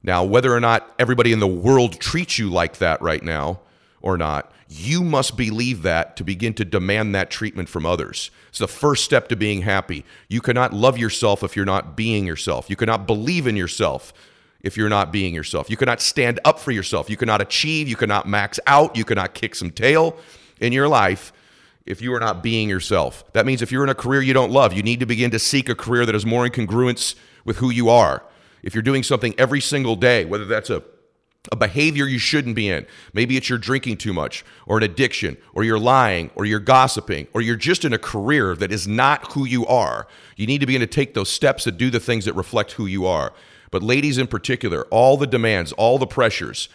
Now, 0.03 0.25
whether 0.25 0.53
or 0.53 0.61
not 0.61 0.93
everybody 0.99 1.33
in 1.33 1.39
the 1.39 1.47
world 1.47 2.01
treats 2.01 2.39
you 2.39 2.51
like 2.51 2.79
that 2.79 3.01
right 3.01 3.23
now 3.23 3.61
or 4.03 4.19
not, 4.19 4.53
you 4.69 5.05
must 5.05 5.37
believe 5.37 5.83
that 5.83 6.17
to 6.17 6.25
begin 6.25 6.53
to 6.55 6.65
demand 6.65 7.15
that 7.15 7.31
treatment 7.31 7.69
from 7.69 7.87
others. 7.87 8.33
It's 8.49 8.59
the 8.59 8.67
first 8.67 9.05
step 9.05 9.29
to 9.29 9.37
being 9.37 9.63
happy. 9.63 10.05
You 10.29 10.41
cannot 10.41 10.73
love 10.73 10.99
yourself 10.99 11.45
if 11.45 11.55
you're 11.55 11.65
not 11.65 11.97
being 11.97 12.27
yourself. 12.27 12.69
You 12.69 12.75
cannot 12.75 13.07
believe 13.07 13.47
in 13.47 13.55
yourself 13.55 14.13
if 14.63 14.77
you're 14.77 14.89
not 14.89 15.13
being 15.13 15.33
yourself. 15.33 15.71
You 15.71 15.77
cannot 15.77 16.01
stand 16.01 16.41
up 16.45 16.59
for 16.59 16.73
yourself. 16.73 17.09
You 17.09 17.17
cannot 17.17 17.41
achieve. 17.41 17.87
You 17.89 17.95
cannot 17.95 18.27
max 18.29 18.59
out. 18.67 18.97
You 18.97 19.05
cannot 19.05 19.35
kick 19.35 19.55
some 19.55 19.71
tail 19.71 20.17
in 20.61 20.73
your 20.73 20.89
life 20.89 21.33
if 21.87 22.03
you 22.03 22.13
are 22.15 22.21
not 22.21 22.43
being 22.43 22.69
yourself. 22.69 23.25
That 23.33 23.47
means 23.47 23.63
if 23.63 23.73
you're 23.73 23.85
in 23.85 23.89
a 23.89 23.95
career 23.95 24.21
you 24.21 24.35
don't 24.35 24.53
love, 24.53 24.73
you 24.73 24.83
need 24.83 25.01
to 25.01 25.07
begin 25.07 25.31
to 25.31 25.39
seek 25.39 25.69
a 25.69 25.75
career 25.75 26.05
that 26.05 26.15
is 26.15 26.27
more 26.27 26.45
in 26.45 26.53
congruence 26.53 27.15
with 27.45 27.59
who 27.59 27.71
you 27.71 27.89
are. 27.89 28.23
If 28.63 28.75
you're 28.75 28.83
doing 28.83 29.03
something 29.03 29.35
every 29.39 29.61
single 29.61 29.97
day, 29.97 30.25
whether 30.25 30.45
that's 30.45 30.71
a 30.71 30.83
a 31.53 31.57
behavior 31.57 32.07
you 32.07 32.19
shouldn't 32.19 32.57
be 32.57 32.69
in. 32.69 32.87
Maybe 33.13 33.37
it's 33.37 33.49
you're 33.49 33.59
drinking 33.59 33.99
too 33.99 34.13
much, 34.13 34.45
or 34.67 34.79
an 34.79 34.83
addiction, 34.83 35.37
or 35.55 35.65
you're 35.65 35.79
lying, 35.79 36.31
or 36.35 36.45
you're 36.45 36.61
gossiping, 36.61 37.29
or 37.33 37.41
you're 37.41 37.57
just 37.57 37.85
in 37.85 37.93
a 37.93 37.99
career 37.99 38.55
that 38.57 38.73
is 38.73 38.87
not 38.89 39.33
who 39.33 39.45
you 39.45 39.67
are. 39.67 40.07
You 40.37 40.47
need 40.47 40.61
to 40.61 40.67
begin 40.67 40.81
to 40.81 40.87
take 40.87 41.15
those 41.15 41.29
steps 41.29 41.65
to 41.65 41.73
do 41.73 41.91
the 41.91 42.01
things 42.01 42.25
that 42.25 42.35
reflect 42.35 42.73
who 42.73 42.87
you 42.87 43.07
are. 43.07 43.33
But, 43.71 43.83
ladies 43.83 44.19
in 44.19 44.27
particular, 44.27 44.85
all 44.91 45.17
the 45.17 45.27
demands, 45.27 45.73
all 45.73 45.99
the 45.99 46.07
pressures, 46.07 46.69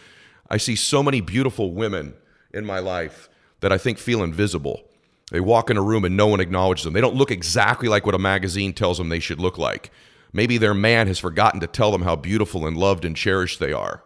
I 0.48 0.58
see 0.58 0.76
so 0.76 1.02
many 1.02 1.20
beautiful 1.20 1.72
women 1.72 2.14
in 2.52 2.64
my 2.64 2.78
life 2.78 3.28
that 3.60 3.72
I 3.72 3.78
think 3.78 3.98
feel 3.98 4.22
invisible. 4.22 4.82
They 5.30 5.40
walk 5.40 5.70
in 5.70 5.76
a 5.76 5.82
room 5.82 6.04
and 6.04 6.16
no 6.16 6.26
one 6.26 6.40
acknowledges 6.40 6.84
them. 6.84 6.92
They 6.92 7.00
don't 7.00 7.16
look 7.16 7.30
exactly 7.30 7.88
like 7.88 8.04
what 8.04 8.14
a 8.14 8.18
magazine 8.18 8.72
tells 8.74 8.98
them 8.98 9.08
they 9.08 9.20
should 9.20 9.40
look 9.40 9.56
like. 9.56 9.90
Maybe 10.32 10.58
their 10.58 10.74
man 10.74 11.06
has 11.06 11.18
forgotten 11.18 11.60
to 11.60 11.66
tell 11.66 11.90
them 11.92 12.02
how 12.02 12.16
beautiful 12.16 12.66
and 12.66 12.76
loved 12.76 13.04
and 13.04 13.16
cherished 13.16 13.60
they 13.60 13.72
are. 13.72 14.02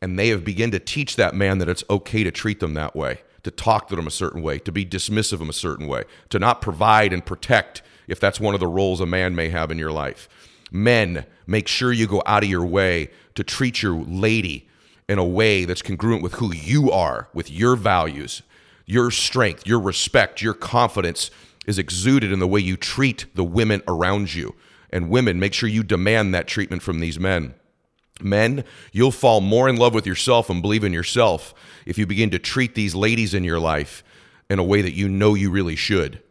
and 0.00 0.18
they 0.18 0.28
have 0.28 0.44
begun 0.44 0.70
to 0.70 0.78
teach 0.78 1.16
that 1.16 1.34
man 1.34 1.58
that 1.58 1.68
it's 1.68 1.84
okay 1.90 2.22
to 2.24 2.30
treat 2.30 2.60
them 2.60 2.74
that 2.74 2.94
way, 2.94 3.20
to 3.42 3.50
talk 3.50 3.88
to 3.88 3.96
them 3.96 4.06
a 4.06 4.12
certain 4.12 4.42
way, 4.42 4.58
to 4.60 4.72
be 4.72 4.84
dismissive 4.84 5.34
of 5.34 5.38
them 5.40 5.50
a 5.50 5.54
certain 5.54 5.86
way, 5.86 6.04
to 6.30 6.38
not 6.38 6.60
provide 6.62 7.12
and 7.12 7.26
protect 7.26 7.82
if 8.06 8.20
that's 8.20 8.40
one 8.40 8.54
of 8.54 8.60
the 8.60 8.66
roles 8.66 9.00
a 9.00 9.06
man 9.06 9.34
may 9.34 9.48
have 9.48 9.70
in 9.70 9.78
your 9.78 9.92
life. 9.92 10.28
Men, 10.70 11.26
make 11.46 11.68
sure 11.68 11.92
you 11.92 12.06
go 12.06 12.22
out 12.26 12.42
of 12.44 12.48
your 12.48 12.64
way 12.64 13.10
to 13.34 13.42
treat 13.42 13.82
your 13.82 13.96
lady 13.96 14.68
in 15.08 15.18
a 15.18 15.24
way 15.24 15.64
that's 15.64 15.82
congruent 15.82 16.22
with 16.22 16.34
who 16.34 16.54
you 16.54 16.90
are, 16.90 17.28
with 17.32 17.50
your 17.50 17.76
values, 17.76 18.42
your 18.88 19.10
strength, 19.10 19.66
your 19.66 19.78
respect, 19.78 20.40
your 20.40 20.54
confidence 20.54 21.30
is 21.66 21.78
exuded 21.78 22.32
in 22.32 22.38
the 22.38 22.46
way 22.48 22.58
you 22.58 22.74
treat 22.74 23.26
the 23.34 23.44
women 23.44 23.82
around 23.86 24.34
you. 24.34 24.54
And 24.88 25.10
women, 25.10 25.38
make 25.38 25.52
sure 25.52 25.68
you 25.68 25.82
demand 25.82 26.34
that 26.34 26.48
treatment 26.48 26.82
from 26.82 27.00
these 27.00 27.20
men. 27.20 27.54
Men, 28.22 28.64
you'll 28.90 29.12
fall 29.12 29.42
more 29.42 29.68
in 29.68 29.76
love 29.76 29.92
with 29.92 30.06
yourself 30.06 30.48
and 30.48 30.62
believe 30.62 30.84
in 30.84 30.94
yourself 30.94 31.52
if 31.84 31.98
you 31.98 32.06
begin 32.06 32.30
to 32.30 32.38
treat 32.38 32.74
these 32.74 32.94
ladies 32.94 33.34
in 33.34 33.44
your 33.44 33.60
life 33.60 34.02
in 34.48 34.58
a 34.58 34.64
way 34.64 34.80
that 34.80 34.94
you 34.94 35.06
know 35.06 35.34
you 35.34 35.50
really 35.50 35.76
should. 35.76 36.22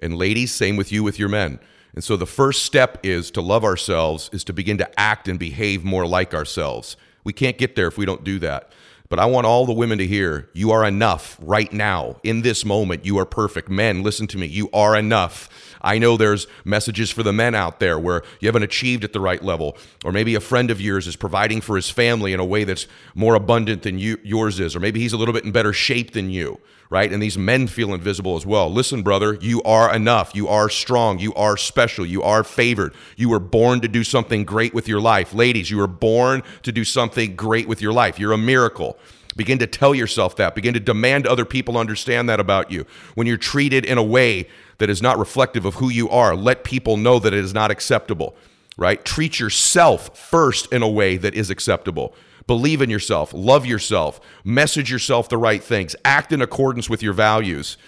And 0.00 0.16
ladies, 0.16 0.54
same 0.54 0.76
with 0.76 0.90
you 0.90 1.02
with 1.02 1.18
your 1.18 1.28
men. 1.28 1.60
And 1.94 2.02
so 2.02 2.16
the 2.16 2.26
first 2.26 2.62
step 2.62 2.98
is 3.02 3.30
to 3.32 3.42
love 3.42 3.64
ourselves, 3.64 4.30
is 4.32 4.44
to 4.44 4.54
begin 4.54 4.78
to 4.78 4.98
act 4.98 5.28
and 5.28 5.38
behave 5.38 5.84
more 5.84 6.06
like 6.06 6.32
ourselves. 6.32 6.96
We 7.22 7.34
can't 7.34 7.58
get 7.58 7.76
there 7.76 7.86
if 7.86 7.98
we 7.98 8.06
don't 8.06 8.24
do 8.24 8.38
that. 8.38 8.72
But 9.08 9.18
I 9.18 9.26
want 9.26 9.46
all 9.46 9.64
the 9.64 9.72
women 9.72 9.98
to 9.98 10.06
hear 10.06 10.50
you 10.52 10.70
are 10.70 10.84
enough 10.84 11.38
right 11.40 11.72
now. 11.72 12.20
In 12.22 12.42
this 12.42 12.64
moment, 12.64 13.06
you 13.06 13.18
are 13.18 13.24
perfect. 13.24 13.68
Men, 13.70 14.02
listen 14.02 14.26
to 14.28 14.38
me. 14.38 14.46
You 14.46 14.68
are 14.72 14.96
enough. 14.96 15.48
I 15.80 15.98
know 15.98 16.16
there's 16.16 16.46
messages 16.64 17.10
for 17.10 17.22
the 17.22 17.32
men 17.32 17.54
out 17.54 17.80
there 17.80 17.98
where 17.98 18.22
you 18.40 18.48
haven't 18.48 18.62
achieved 18.62 19.04
at 19.04 19.12
the 19.12 19.20
right 19.20 19.42
level, 19.42 19.76
or 20.04 20.12
maybe 20.12 20.34
a 20.34 20.40
friend 20.40 20.70
of 20.70 20.80
yours 20.80 21.06
is 21.06 21.16
providing 21.16 21.60
for 21.60 21.76
his 21.76 21.90
family 21.90 22.32
in 22.32 22.40
a 22.40 22.44
way 22.44 22.64
that's 22.64 22.86
more 23.14 23.34
abundant 23.34 23.82
than 23.82 23.98
you, 23.98 24.18
yours 24.22 24.60
is, 24.60 24.74
or 24.74 24.80
maybe 24.80 25.00
he's 25.00 25.12
a 25.12 25.16
little 25.16 25.34
bit 25.34 25.44
in 25.44 25.52
better 25.52 25.72
shape 25.72 26.12
than 26.12 26.30
you, 26.30 26.60
right? 26.90 27.12
And 27.12 27.22
these 27.22 27.38
men 27.38 27.66
feel 27.66 27.94
invisible 27.94 28.36
as 28.36 28.46
well. 28.46 28.70
Listen, 28.70 29.02
brother, 29.02 29.34
you 29.40 29.62
are 29.62 29.94
enough. 29.94 30.34
You 30.34 30.48
are 30.48 30.68
strong. 30.68 31.18
You 31.18 31.34
are 31.34 31.56
special. 31.56 32.06
You 32.06 32.22
are 32.22 32.42
favored. 32.42 32.94
You 33.16 33.28
were 33.28 33.38
born 33.38 33.80
to 33.80 33.88
do 33.88 34.04
something 34.04 34.44
great 34.44 34.74
with 34.74 34.88
your 34.88 35.00
life. 35.00 35.34
Ladies, 35.34 35.70
you 35.70 35.76
were 35.76 35.86
born 35.86 36.42
to 36.62 36.72
do 36.72 36.84
something 36.84 37.36
great 37.36 37.68
with 37.68 37.82
your 37.82 37.92
life. 37.92 38.18
You're 38.18 38.32
a 38.32 38.38
miracle. 38.38 38.98
Begin 39.38 39.60
to 39.60 39.68
tell 39.68 39.94
yourself 39.94 40.34
that. 40.36 40.56
Begin 40.56 40.74
to 40.74 40.80
demand 40.80 41.24
other 41.24 41.44
people 41.44 41.78
understand 41.78 42.28
that 42.28 42.40
about 42.40 42.72
you. 42.72 42.84
When 43.14 43.28
you're 43.28 43.36
treated 43.36 43.84
in 43.84 43.96
a 43.96 44.02
way 44.02 44.48
that 44.78 44.90
is 44.90 45.00
not 45.00 45.16
reflective 45.16 45.64
of 45.64 45.76
who 45.76 45.88
you 45.88 46.10
are, 46.10 46.34
let 46.34 46.64
people 46.64 46.96
know 46.96 47.20
that 47.20 47.32
it 47.32 47.38
is 47.38 47.54
not 47.54 47.70
acceptable, 47.70 48.34
right? 48.76 49.04
Treat 49.04 49.38
yourself 49.38 50.18
first 50.18 50.72
in 50.72 50.82
a 50.82 50.88
way 50.88 51.16
that 51.16 51.36
is 51.36 51.50
acceptable. 51.50 52.16
Believe 52.48 52.82
in 52.82 52.90
yourself, 52.90 53.32
love 53.32 53.64
yourself, 53.64 54.20
message 54.42 54.90
yourself 54.90 55.28
the 55.28 55.38
right 55.38 55.62
things, 55.62 55.94
act 56.04 56.32
in 56.32 56.42
accordance 56.42 56.90
with 56.90 57.00
your 57.00 57.12
values. 57.12 57.78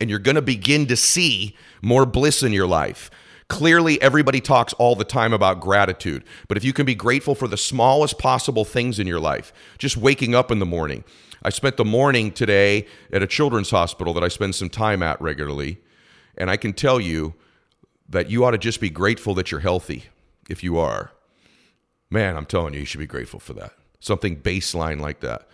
And 0.00 0.10
you're 0.10 0.18
going 0.18 0.34
to 0.34 0.42
begin 0.42 0.86
to 0.86 0.96
see 0.96 1.56
more 1.80 2.06
bliss 2.06 2.42
in 2.42 2.52
your 2.52 2.66
life. 2.66 3.08
Clearly, 3.48 4.00
everybody 4.02 4.40
talks 4.40 4.72
all 4.74 4.96
the 4.96 5.04
time 5.04 5.32
about 5.32 5.60
gratitude, 5.60 6.24
but 6.48 6.56
if 6.56 6.64
you 6.64 6.72
can 6.72 6.84
be 6.84 6.96
grateful 6.96 7.34
for 7.34 7.46
the 7.46 7.56
smallest 7.56 8.18
possible 8.18 8.64
things 8.64 8.98
in 8.98 9.06
your 9.06 9.20
life, 9.20 9.52
just 9.78 9.96
waking 9.96 10.34
up 10.34 10.50
in 10.50 10.58
the 10.58 10.66
morning. 10.66 11.04
I 11.42 11.50
spent 11.50 11.76
the 11.76 11.84
morning 11.84 12.32
today 12.32 12.86
at 13.12 13.22
a 13.22 13.26
children's 13.26 13.70
hospital 13.70 14.12
that 14.14 14.24
I 14.24 14.28
spend 14.28 14.56
some 14.56 14.68
time 14.68 15.00
at 15.00 15.20
regularly, 15.20 15.78
and 16.36 16.50
I 16.50 16.56
can 16.56 16.72
tell 16.72 17.00
you 17.00 17.34
that 18.08 18.28
you 18.28 18.44
ought 18.44 18.50
to 18.50 18.58
just 18.58 18.80
be 18.80 18.90
grateful 18.90 19.34
that 19.34 19.52
you're 19.52 19.60
healthy 19.60 20.06
if 20.50 20.64
you 20.64 20.78
are. 20.78 21.12
Man, 22.10 22.36
I'm 22.36 22.46
telling 22.46 22.74
you, 22.74 22.80
you 22.80 22.86
should 22.86 22.98
be 22.98 23.06
grateful 23.06 23.38
for 23.38 23.52
that. 23.54 23.74
Something 24.00 24.40
baseline 24.40 25.00
like 25.00 25.20
that. 25.20 25.48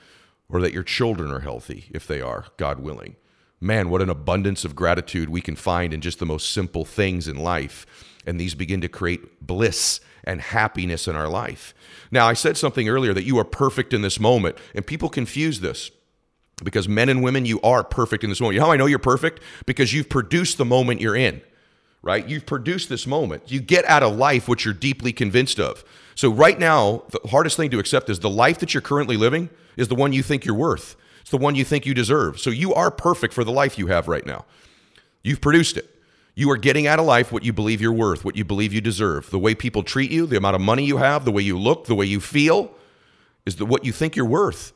Or 0.49 0.61
that 0.61 0.73
your 0.73 0.83
children 0.83 1.31
are 1.31 1.41
healthy 1.41 1.87
if 1.93 2.07
they 2.07 2.21
are, 2.21 2.47
God 2.59 2.79
willing 2.79 3.17
man, 3.63 3.89
what 3.89 4.03
an 4.03 4.11
abundance 4.11 4.65
of 4.65 4.75
gratitude 4.75 5.29
we 5.29 5.41
can 5.41 5.57
find 5.57 5.95
in 5.95 6.01
just 6.01 6.19
the 6.19 6.27
most 6.27 6.51
simple 6.51 6.85
things 6.85 7.29
in 7.29 7.37
life. 7.37 7.87
And 8.27 8.39
these 8.39 8.55
begin 8.55 8.81
to 8.81 8.89
create 8.89 9.47
bliss 9.47 10.01
and 10.25 10.41
happiness 10.41 11.09
in 11.09 11.17
our 11.17 11.29
life. 11.29 11.75
Now, 12.11 12.29
I 12.29 12.35
said 12.35 12.57
something 12.57 12.89
earlier 12.89 13.15
that 13.15 13.25
you 13.25 13.39
are 13.39 13.45
perfect 13.45 13.93
in 13.93 14.03
this 14.03 14.21
moment, 14.21 14.59
and 14.75 14.87
people 14.87 15.09
confuse 15.09 15.61
this 15.61 15.91
because 16.63 16.89
men 16.89 17.09
and 17.09 17.23
women, 17.23 17.47
you 17.47 17.61
are 17.63 17.83
perfect 17.83 18.23
in 18.25 18.31
this 18.31 18.41
moment. 18.41 18.55
You 18.55 18.61
know 18.61 18.67
how 18.67 18.73
I 18.73 18.77
know 18.77 18.87
you're 18.87 18.99
perfect? 18.99 19.41
Because 19.67 19.93
you've 19.93 20.09
produced 20.09 20.59
the 20.59 20.65
moment 20.65 21.01
you're 21.01 21.17
in, 21.17 21.41
right? 22.03 22.29
You've 22.29 22.47
produced 22.47 22.89
this 22.89 23.07
moment. 23.07 23.51
You 23.51 23.61
get 23.61 23.85
out 23.87 24.03
of 24.03 24.17
life 24.17 24.49
what 24.49 24.65
you're 24.65 24.75
deeply 24.75 25.13
convinced 25.13 25.59
of. 25.59 25.85
So, 26.15 26.31
right 26.31 26.59
now, 26.59 27.05
the 27.11 27.29
hardest 27.29 27.57
thing 27.57 27.71
to 27.71 27.79
accept 27.79 28.11
is 28.11 28.21
the 28.21 28.31
life 28.31 28.59
that 28.59 28.75
you're 28.75 28.81
currently 28.83 29.17
living 29.17 29.51
is 29.77 29.89
the 29.89 29.95
one 29.95 30.13
you 30.13 30.23
think 30.23 30.45
you're 30.45 30.55
worth. 30.55 30.97
It's 31.23 31.31
the 31.31 31.39
one 31.39 31.55
you 31.55 31.65
think 31.65 31.87
you 31.87 31.95
deserve. 31.95 32.39
So 32.39 32.51
you 32.51 32.75
are 32.75 32.91
perfect 32.91 33.33
for 33.33 33.43
the 33.43 33.51
life 33.51 33.79
you 33.79 33.87
have 33.87 34.07
right 34.07 34.27
now. 34.27 34.45
You've 35.23 35.41
produced 35.41 35.77
it. 35.77 35.89
You 36.35 36.51
are 36.51 36.57
getting 36.57 36.87
out 36.87 36.99
of 36.99 37.07
life 37.07 37.31
what 37.31 37.45
you 37.45 37.53
believe 37.53 37.81
you're 37.81 37.93
worth, 37.93 38.25
what 38.25 38.37
you 38.37 38.45
believe 38.45 38.73
you 38.73 38.81
deserve. 38.81 39.31
The 39.31 39.39
way 39.39 39.55
people 39.55 39.83
treat 39.83 40.11
you, 40.11 40.27
the 40.27 40.37
amount 40.37 40.57
of 40.57 40.63
money 40.63 40.85
you 40.85 40.97
have, 40.97 41.25
the 41.25 41.33
way 41.33 41.43
you 41.43 41.59
look, 41.59 41.87
the 41.87 41.95
way 41.95 42.07
you 42.07 42.21
feel 42.21 42.75
is 43.45 43.57
the, 43.57 43.67
what 43.67 43.85
you 43.85 43.93
think 43.93 44.17
you're 44.17 44.25
worth. 44.25 44.73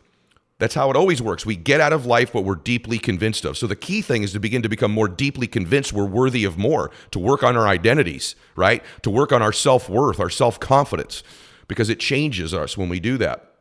That's 0.59 0.75
how 0.75 0.91
it 0.91 0.97
always 0.97 1.21
works. 1.21 1.45
We 1.45 1.57
get 1.57 1.81
out 1.81 1.93
of 1.93 2.07
life 2.07 2.33
what 2.33 2.45
we're 2.45 2.55
deeply 2.55 2.99
convinced 2.99 3.45
of. 3.45 3.59
So 3.59 3.67
the 3.67 3.77
key 3.77 4.01
thing 4.01 4.23
is 4.23 4.33
to 4.33 4.41
begin 4.41 4.63
to 4.63 4.69
become 4.69 4.91
more 4.91 5.09
deeply 5.09 5.47
convinced 5.47 5.93
we're 5.93 6.07
worthy 6.07 6.45
of 6.45 6.57
more, 6.57 6.91
to 7.11 7.19
work 7.19 7.43
on 7.43 7.57
our 7.57 7.69
identities, 7.69 8.37
right? 8.55 8.83
To 9.03 9.11
work 9.11 9.33
on 9.33 9.43
our 9.43 9.53
self 9.53 9.89
worth, 9.89 10.19
our 10.19 10.31
self 10.31 10.59
confidence, 10.59 11.23
because 11.69 11.91
it 11.91 12.01
changes 12.01 12.55
us 12.55 12.77
when 12.77 12.89
we 12.89 13.01
do 13.01 13.19
that. 13.19 13.53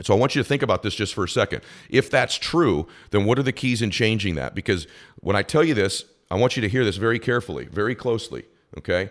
So 0.00 0.14
I 0.14 0.16
want 0.16 0.34
you 0.34 0.42
to 0.42 0.48
think 0.48 0.62
about 0.62 0.82
this 0.82 0.94
just 0.94 1.12
for 1.12 1.24
a 1.24 1.28
second. 1.28 1.62
If 1.90 2.10
that's 2.10 2.36
true, 2.36 2.88
then 3.10 3.26
what 3.26 3.38
are 3.38 3.42
the 3.42 3.52
keys 3.52 3.82
in 3.82 3.90
changing 3.90 4.36
that? 4.36 4.54
Because 4.54 4.86
when 5.16 5.36
I 5.36 5.42
tell 5.42 5.62
you 5.62 5.74
this, 5.74 6.06
I 6.30 6.36
want 6.36 6.56
you 6.56 6.62
to 6.62 6.68
hear 6.68 6.82
this 6.82 6.96
very 6.96 7.18
carefully, 7.18 7.66
very 7.66 7.94
closely, 7.94 8.44
okay? 8.78 9.10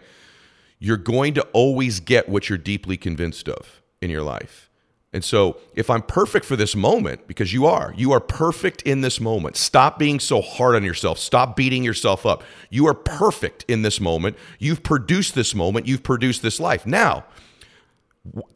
You're 0.79 0.97
going 0.97 1.35
to 1.35 1.43
always 1.53 1.99
get 1.99 2.27
what 2.27 2.49
you're 2.49 2.57
deeply 2.57 2.97
convinced 2.97 3.47
of 3.47 3.83
in 4.01 4.09
your 4.09 4.23
life. 4.23 4.71
And 5.13 5.23
so, 5.23 5.57
if 5.75 5.89
I'm 5.89 6.01
perfect 6.01 6.45
for 6.45 6.55
this 6.55 6.73
moment, 6.73 7.27
because 7.27 7.51
you 7.51 7.65
are, 7.65 7.93
you 7.97 8.13
are 8.13 8.21
perfect 8.21 8.81
in 8.83 9.01
this 9.01 9.19
moment. 9.19 9.57
Stop 9.57 9.99
being 9.99 10.21
so 10.21 10.41
hard 10.41 10.73
on 10.73 10.85
yourself. 10.85 11.19
Stop 11.19 11.57
beating 11.57 11.83
yourself 11.83 12.25
up. 12.25 12.43
You 12.69 12.87
are 12.87 12.93
perfect 12.93 13.65
in 13.67 13.81
this 13.81 13.99
moment. 13.99 14.37
You've 14.57 14.83
produced 14.83 15.35
this 15.35 15.53
moment. 15.53 15.85
You've 15.85 16.01
produced 16.01 16.41
this 16.41 16.61
life. 16.61 16.85
Now, 16.87 17.25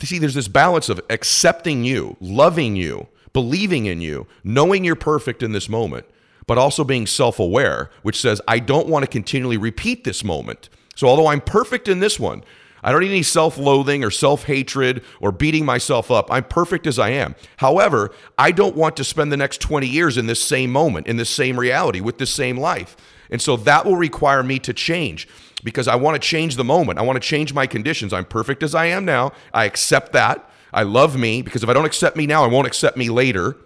see, 0.01 0.19
there's 0.19 0.33
this 0.33 0.47
balance 0.47 0.89
of 0.89 1.01
accepting 1.09 1.83
you, 1.83 2.17
loving 2.19 2.75
you, 2.75 3.07
believing 3.33 3.85
in 3.85 4.01
you, 4.01 4.27
knowing 4.43 4.83
you're 4.83 4.95
perfect 4.95 5.43
in 5.43 5.51
this 5.51 5.67
moment, 5.69 6.05
but 6.47 6.57
also 6.57 6.83
being 6.83 7.07
self 7.07 7.39
aware, 7.39 7.89
which 8.01 8.19
says, 8.19 8.41
I 8.47 8.59
don't 8.59 8.87
want 8.87 9.03
to 9.03 9.11
continually 9.11 9.57
repeat 9.57 10.03
this 10.03 10.23
moment. 10.23 10.69
So, 10.95 11.07
although 11.07 11.27
I'm 11.27 11.41
perfect 11.41 11.87
in 11.87 11.99
this 11.99 12.19
one, 12.19 12.43
I 12.83 12.91
don't 12.91 13.01
need 13.01 13.09
any 13.09 13.23
self 13.23 13.57
loathing 13.57 14.03
or 14.03 14.11
self 14.11 14.43
hatred 14.43 15.03
or 15.19 15.31
beating 15.31 15.65
myself 15.65 16.11
up. 16.11 16.31
I'm 16.31 16.43
perfect 16.43 16.85
as 16.85 16.99
I 16.99 17.09
am. 17.09 17.35
However, 17.57 18.11
I 18.37 18.51
don't 18.51 18.75
want 18.75 18.95
to 18.97 19.03
spend 19.03 19.31
the 19.31 19.37
next 19.37 19.59
20 19.59 19.87
years 19.87 20.17
in 20.17 20.27
this 20.27 20.41
same 20.41 20.71
moment, 20.71 21.07
in 21.07 21.17
this 21.17 21.29
same 21.29 21.59
reality, 21.59 21.99
with 21.99 22.19
this 22.19 22.29
same 22.29 22.57
life. 22.57 22.95
And 23.31 23.41
so 23.41 23.57
that 23.57 23.85
will 23.85 23.97
require 23.97 24.43
me 24.43 24.59
to 24.59 24.71
change 24.71 25.27
because 25.65 25.87
I 25.87 25.95
want 25.95 26.15
to 26.15 26.25
change 26.25 26.55
the 26.55 26.63
moment. 26.63 26.99
I 26.99 27.01
want 27.01 27.21
to 27.21 27.27
change 27.27 27.53
my 27.53 27.67
conditions. 27.67 28.13
I'm 28.13 28.23
perfect 28.23 28.63
as 28.63 28.75
I 28.75 28.85
am 28.85 29.03
now. 29.03 29.33
I 29.53 29.65
accept 29.65 30.13
that. 30.13 30.49
I 30.71 30.83
love 30.83 31.17
me 31.17 31.41
because 31.41 31.63
if 31.63 31.69
I 31.69 31.73
don't 31.73 31.85
accept 31.85 32.15
me 32.15 32.27
now, 32.27 32.43
I 32.45 32.47
won't 32.47 32.67
accept 32.67 32.95
me 32.95 33.09
later. 33.09 33.57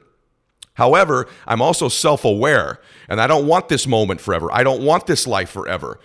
However, 0.76 1.28
I'm 1.46 1.62
also 1.62 1.90
self 1.90 2.24
aware 2.24 2.80
and 3.10 3.20
I 3.20 3.28
don't 3.28 3.46
want 3.46 3.68
this 3.68 3.86
moment 3.86 4.22
forever. 4.22 4.50
I 4.52 4.64
don't 4.64 4.82
want 4.82 5.08
this 5.08 5.28
life 5.28 5.50
forever. 5.50 6.00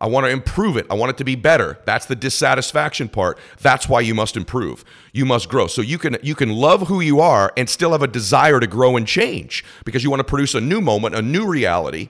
I 0.00 0.06
want 0.06 0.24
to 0.24 0.30
improve 0.30 0.76
it. 0.76 0.86
I 0.90 0.94
want 0.94 1.10
it 1.10 1.18
to 1.18 1.24
be 1.24 1.36
better. 1.36 1.78
That's 1.84 2.06
the 2.06 2.16
dissatisfaction 2.16 3.08
part. 3.08 3.38
That's 3.60 3.88
why 3.88 4.00
you 4.00 4.14
must 4.14 4.36
improve. 4.36 4.84
You 5.12 5.24
must 5.24 5.48
grow. 5.48 5.66
So 5.66 5.82
you 5.82 5.98
can 5.98 6.16
you 6.22 6.34
can 6.34 6.50
love 6.50 6.88
who 6.88 7.00
you 7.00 7.20
are 7.20 7.52
and 7.58 7.68
still 7.68 7.92
have 7.92 8.02
a 8.02 8.08
desire 8.08 8.58
to 8.58 8.66
grow 8.66 8.96
and 8.96 9.06
change 9.06 9.64
because 9.84 10.02
you 10.02 10.08
want 10.08 10.20
to 10.20 10.24
produce 10.24 10.54
a 10.54 10.60
new 10.62 10.80
moment, 10.80 11.14
a 11.14 11.22
new 11.22 11.46
reality 11.46 12.08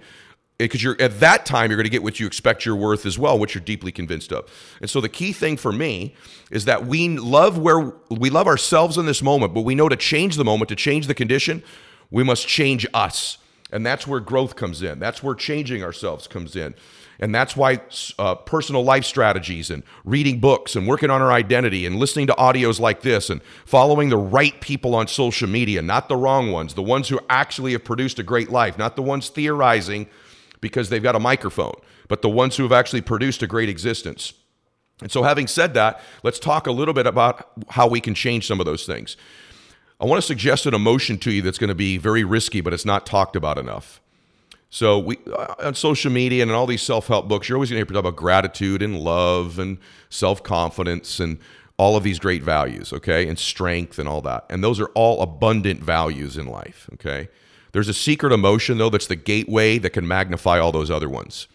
because 0.59 0.83
you're 0.83 1.01
at 1.01 1.21
that 1.21 1.45
time 1.45 1.71
you're 1.71 1.77
going 1.77 1.85
to 1.85 1.91
get 1.91 2.03
what 2.03 2.19
you 2.19 2.27
expect 2.27 2.65
you're 2.65 2.77
worth 2.77 3.05
as 3.05 3.19
well 3.19 3.39
what 3.39 3.55
you're 3.55 3.65
deeply 3.65 3.93
convinced 3.93 4.33
of. 4.33 4.51
And 4.81 4.89
so 4.89 5.01
the 5.01 5.09
key 5.09 5.33
thing 5.33 5.57
for 5.57 5.73
me 5.73 6.15
is 6.51 6.65
that 6.65 6.87
we 6.87 7.09
love 7.19 7.59
where 7.59 7.93
we 8.11 8.31
love 8.31 8.47
ourselves 8.47 8.97
in 8.99 9.07
this 9.07 9.23
moment 9.23 9.55
but 9.55 9.63
we 9.63 9.75
know 9.75 9.89
to 9.89 9.97
change 9.97 10.37
the 10.37 10.45
moment 10.45 10.69
to 10.69 10.77
change 10.77 11.07
the 11.07 11.15
condition 11.15 11.63
we 12.11 12.23
must 12.23 12.47
change 12.47 12.87
us. 12.95 13.39
And 13.73 13.85
that's 13.85 14.07
where 14.07 14.21
growth 14.21 14.57
comes 14.57 14.83
in. 14.83 14.99
That's 14.99 15.23
where 15.23 15.35
changing 15.35 15.83
ourselves 15.83 16.27
comes 16.27 16.55
in. 16.55 16.75
And 17.19 17.35
that's 17.35 17.57
why 17.57 17.81
uh, 18.19 18.35
personal 18.35 18.85
life 18.85 19.05
strategies 19.05 19.71
and 19.71 19.83
reading 20.05 20.39
books 20.39 20.77
and 20.77 20.87
working 20.87 21.09
on 21.09 21.23
our 21.23 21.33
identity 21.33 21.87
and 21.87 21.97
listening 21.97 22.27
to 22.27 22.35
audios 22.35 22.79
like 22.79 23.01
this 23.01 23.31
and 23.31 23.43
following 23.65 24.11
the 24.11 24.19
right 24.19 24.61
people 24.61 24.95
on 24.95 25.09
social 25.09 25.49
media, 25.49 25.81
not 25.81 26.09
the 26.09 26.17
wrong 26.17 26.53
ones, 26.53 26.75
the 26.75 26.83
ones 26.83 27.09
who 27.09 27.19
actually 27.31 27.73
have 27.73 27.85
produced 27.85 28.19
a 28.19 28.23
great 28.23 28.51
life, 28.51 28.77
not 28.77 28.97
the 28.97 29.03
ones 29.03 29.31
theorizing 29.31 30.07
because 30.61 30.89
they've 30.89 31.03
got 31.03 31.15
a 31.15 31.21
microphone, 31.21 31.75
but 32.09 32.23
the 32.23 32.29
ones 32.29 32.57
who 32.57 32.63
have 32.63 32.73
actually 32.73 33.01
produced 33.01 33.43
a 33.43 33.47
great 33.47 33.69
existence. 33.69 34.33
And 35.03 35.13
so, 35.13 35.23
having 35.23 35.47
said 35.47 35.75
that, 35.75 36.01
let's 36.23 36.39
talk 36.39 36.67
a 36.67 36.73
little 36.73 36.95
bit 36.95 37.07
about 37.07 37.51
how 37.69 37.87
we 37.87 38.01
can 38.01 38.15
change 38.15 38.47
some 38.47 38.61
of 38.61 38.67
those 38.67 38.87
things. 38.87 39.17
I 40.01 40.05
want 40.05 40.21
to 40.21 40.27
suggest 40.27 40.67
an 40.67 40.75
emotion 40.75 41.19
to 41.19 41.31
you 41.31 41.43
that's 41.43 41.59
going 41.59 41.69
to 41.69 41.75
be 41.75 41.99
very 41.99 42.25
risky, 42.25 42.61
but 42.61 42.73
it's 42.73 42.85
not 42.85 43.07
talked 43.07 43.37
about 43.37 43.59
enough. 43.59 44.01
So 44.69 44.99
we 44.99 45.19
uh, 45.33 45.55
on 45.61 45.75
social 45.75 46.11
media 46.11 46.43
and 46.43 46.51
in 46.51 46.57
all 46.57 46.67
these 46.67 46.83
self-help 46.83 47.29
books, 47.29 47.49
you're 47.49 47.57
always 47.57 47.71
going 47.71 47.77
to 47.77 47.81
hear 47.81 47.87
people 47.87 48.03
talk 48.03 48.09
about 48.09 48.19
gratitude 48.19 48.83
and 48.83 48.99
love 48.99 49.59
and 49.59 49.79
self-confidence 50.11 51.21
and 51.21 51.39
all 51.79 51.97
of 51.97 52.03
these 52.03 52.19
great 52.19 52.43
values, 52.43 52.93
okay, 52.93 53.29
and 53.29 53.39
strength 53.39 53.99
and 53.99 54.09
all 54.09 54.23
that. 54.23 54.45
And 54.49 54.65
those 54.65 54.81
are 54.81 54.89
all 54.89 55.23
abundant 55.23 55.83
values 55.83 56.37
in 56.37 56.47
life, 56.47 56.89
okay. 56.95 57.29
There's 57.77 57.89
a 57.91 57.93
secret 57.93 58.33
emotion 58.33 58.79
though 58.79 58.89
that's 58.89 59.07
the 59.07 59.17
gateway 59.17 59.77
that 59.77 59.91
can 59.91 60.09
magnify 60.09 60.59
all 60.59 60.73
those 60.73 60.91
other 60.91 61.11
ones, 61.11 61.47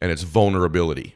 and 0.00 0.10
it's 0.10 0.22
vulnerability. 0.22 1.14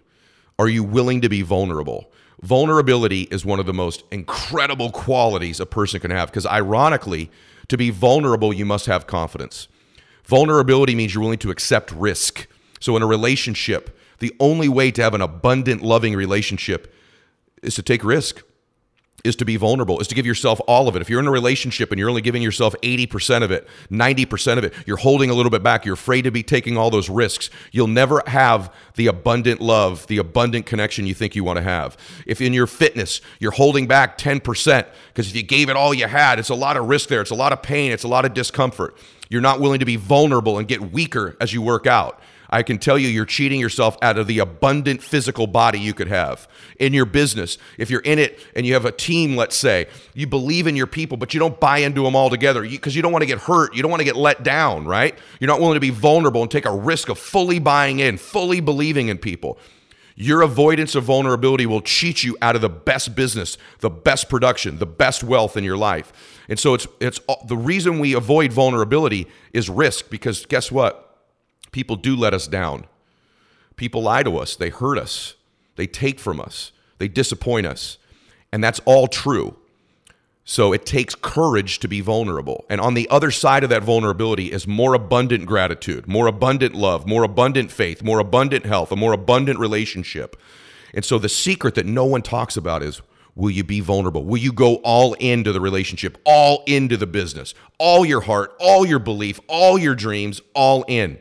Are 0.59 0.69
you 0.69 0.85
willing 0.85 1.23
to 1.23 1.31
be 1.31 1.41
vulnerable? 1.41 2.13
Vulnerability 2.43 3.23
is 3.31 3.47
one 3.47 3.61
of 3.61 3.65
the 3.65 3.73
most 3.73 4.05
incredible 4.11 4.91
qualities 4.91 5.59
a 5.59 5.65
person 5.65 6.01
can 6.01 6.11
have 6.11 6.29
because, 6.29 6.45
ironically, 6.45 7.31
to 7.69 7.79
be 7.79 7.89
vulnerable, 7.89 8.53
you 8.53 8.67
must 8.67 8.85
have 8.85 9.07
confidence. 9.07 9.69
Vulnerability 10.27 10.95
means 10.95 11.15
you're 11.15 11.23
willing 11.23 11.39
to 11.39 11.51
accept 11.51 11.91
risk. 11.91 12.47
So, 12.79 12.95
in 12.95 13.03
a 13.03 13.07
relationship, 13.07 13.99
the 14.19 14.37
only 14.39 14.69
way 14.69 14.91
to 14.91 15.03
have 15.03 15.15
an 15.15 15.23
abundant, 15.23 15.81
loving 15.81 16.15
relationship 16.15 16.93
is 17.63 17.75
to 17.77 17.83
take 17.83 18.05
risk 18.05 18.43
is 19.25 19.37
to 19.37 19.45
be 19.45 19.57
vulnerable, 19.57 20.01
is 20.01 20.09
to 20.09 20.15
give 20.15 20.27
yourself 20.27 20.61
all 20.67 20.89
of 20.89 20.97
it. 20.97 21.03
If 21.03 21.09
you're 21.09 21.21
in 21.21 21.27
a 21.27 21.31
relationship 21.33 21.91
and 21.93 21.99
you're 21.99 22.09
only 22.09 22.23
giving 22.23 22.43
yourself 22.43 22.75
80% 22.83 23.43
of 23.43 23.51
it, 23.51 23.69
90% 23.91 24.59
of 24.59 24.65
it, 24.65 24.75
you're 24.87 24.97
holding 24.97 25.31
a 25.31 25.35
little 25.35 25.51
bit 25.51 25.63
back, 25.63 25.85
you're 25.85 25.95
afraid 25.95 26.23
to 26.23 26.31
be 26.31 26.43
taking 26.43 26.77
all 26.77 26.91
those 26.91 27.09
risks, 27.09 27.49
you'll 27.71 27.87
never 27.87 28.23
have 28.27 28.75
the 28.97 29.07
abundant 29.07 29.61
love, 29.61 30.07
the 30.09 30.19
abundant 30.19 30.67
connection 30.67 31.07
you 31.07 31.15
think 31.15 31.37
you 31.37 31.45
want 31.45 31.57
to 31.59 31.63
have. 31.63 31.97
If 32.27 32.41
in 32.41 32.53
your 32.53 32.67
fitness, 32.67 33.21
you're 33.39 33.53
holding 33.53 33.87
back 33.87 34.19
10%, 34.19 34.43
because 35.09 35.29
if 35.29 35.37
you 35.37 35.43
gave 35.43 35.69
it 35.69 35.77
all 35.77 35.95
you 35.95 36.09
had, 36.09 36.39
it's 36.39 36.49
a 36.49 36.55
lot 36.55 36.77
of 36.77 36.89
risk 36.89 37.09
there, 37.09 37.21
it's 37.21 37.31
a 37.31 37.37
lot 37.37 37.53
of 37.53 37.63
pain, 37.63 37.93
it's 37.93 38.05
a 38.05 38.09
lot 38.09 38.25
of 38.25 38.35
discomfort. 38.35 38.97
You're 39.29 39.41
not 39.41 39.61
willing 39.61 39.79
to 39.79 39.87
be 39.87 39.97
vulnerable 39.97 40.59
and 40.59 40.69
get 40.69 40.93
weaker 40.93 41.37
as 41.41 41.53
you 41.53 41.63
work 41.63 41.87
out. 41.87 42.21
I 42.53 42.63
can 42.63 42.79
tell 42.79 42.99
you 42.99 43.09
you're 43.09 43.25
cheating 43.25 43.59
yourself 43.59 43.97
out 44.03 44.19
of 44.19 44.27
the 44.27 44.39
abundant 44.39 45.03
physical 45.03 45.47
body 45.47 45.81
you 45.81 45.95
could 45.95 46.09
have 46.09 46.47
in 46.79 46.93
your 46.93 47.07
business. 47.07 47.57
If 47.79 47.89
you're 47.89 48.03
in 48.03 48.19
it 48.19 48.39
and 48.55 48.67
you 48.67 48.75
have 48.75 48.85
a 48.85 48.93
team, 48.93 49.37
let's 49.37 49.57
say, 49.57 49.87
you 50.13 50.27
believe 50.27 50.67
in 50.67 50.77
your 50.77 50.87
people, 50.87 51.17
but 51.17 51.33
you 51.33 51.41
don't 51.41 51.59
buy 51.59 51.79
into 51.79 52.03
them 52.03 52.15
all 52.15 52.29
together 52.29 52.61
because 52.61 52.95
you, 52.95 52.99
you 52.99 53.03
don't 53.03 53.11
want 53.11 53.23
to 53.23 53.27
get 53.27 53.39
hurt. 53.39 53.75
You 53.75 53.81
don't 53.81 53.91
want 53.91 54.03
to 54.03 54.05
get 54.05 54.17
let 54.17 54.43
down, 54.43 54.85
right? 54.85 55.19
You're 55.41 55.49
not 55.49 55.61
willing 55.61 55.77
to 55.77 55.81
be 55.81 55.89
vulnerable 55.89 56.43
and 56.43 56.51
take 56.51 56.67
a 56.67 56.77
risk 56.77 57.09
of 57.09 57.19
fully 57.19 57.59
buying 57.59 58.01
in, 58.01 58.19
fully 58.19 58.61
believing 58.61 59.09
in 59.09 59.17
people. 59.17 59.59
Your 60.15 60.43
avoidance 60.43 60.95
of 60.95 61.05
vulnerability 61.05 61.65
will 61.65 61.81
cheat 61.81 62.23
you 62.23 62.37
out 62.43 62.55
of 62.55 62.61
the 62.61 62.69
best 62.69 63.15
business, 63.15 63.57
the 63.79 63.89
best 63.89 64.29
production, 64.29 64.79
the 64.79 64.85
best 64.85 65.25
wealth 65.25 65.57
in 65.57 65.65
your 65.65 65.79
life. 65.79 66.13
And 66.51 66.59
so 66.59 66.75
it's 66.75 66.87
it's 67.01 67.19
the 67.47 67.57
reason 67.57 67.99
we 67.99 68.13
avoid 68.13 68.53
vulnerability 68.53 69.27
is 69.55 69.71
risk 69.71 70.11
because 70.11 70.45
guess 70.45 70.71
what? 70.71 71.12
People 71.73 71.97
do 71.97 72.15
let 72.15 72.35
us 72.35 72.47
down. 72.47 72.85
People 73.77 74.03
lie 74.03 74.23
to 74.23 74.39
us, 74.39 74.55
they 74.55 74.69
hurt 74.69 74.99
us, 74.99 75.35
they 75.77 75.87
take 75.87 76.21
from 76.21 76.41
us, 76.41 76.73
they 76.99 77.09
disappoint 77.09 77.67
us. 77.67 77.99
And 78.53 78.63
that's 78.63 78.81
all 78.85 79.09
true. 79.09 79.57
So 80.45 80.73
it 80.73 80.85
takes 80.85 81.15
courage 81.15 81.79
to 81.81 81.89
be 81.89 82.01
vulnerable. 82.01 82.65
And 82.69 82.81
on 82.81 82.95
the 82.95 83.09
other 83.09 83.31
side 83.31 83.63
of 83.65 83.71
that 83.71 83.85
vulnerability 83.85 84.53
is 84.53 84.67
more 84.67 84.93
abundant 84.93 85.47
gratitude, 85.47 86.09
more 86.09 86.27
abundant 86.27 86.75
love, 86.75 87.07
more 87.07 87.23
abundant 87.23 87.71
faith, 87.71 88.03
more 88.03 88.19
abundant 88.19 88.67
health, 88.67 88.93
a 88.93 88.97
more 88.97 89.13
abundant 89.13 89.59
relationship. 89.59 90.37
And 90.93 91.05
so 91.05 91.19
the 91.19 91.29
secret 91.29 91.77
that 91.77 91.87
no 91.87 92.05
one 92.05 92.23
talks 92.23 92.57
about 92.57 92.83
is 92.83 93.01
will 93.35 93.51
you 93.51 93.65
be 93.65 93.81
vulnerable? 93.81 94.25
Will 94.25 94.39
you 94.39 94.53
go 94.53 94.77
all 94.77 95.15
into 95.15 95.53
the 95.53 95.61
relationship, 95.61 96.19
all 96.27 96.65
into 96.67 96.97
the 96.97 97.07
business, 97.07 97.55
all 97.79 98.05
your 98.05 98.21
heart, 98.21 98.53
all 98.61 98.85
your 98.85 98.99
belief, 98.99 99.41
all 99.49 99.79
your 99.79 99.95
dreams, 99.95 100.41
all 100.55 100.85
in? 100.89 101.19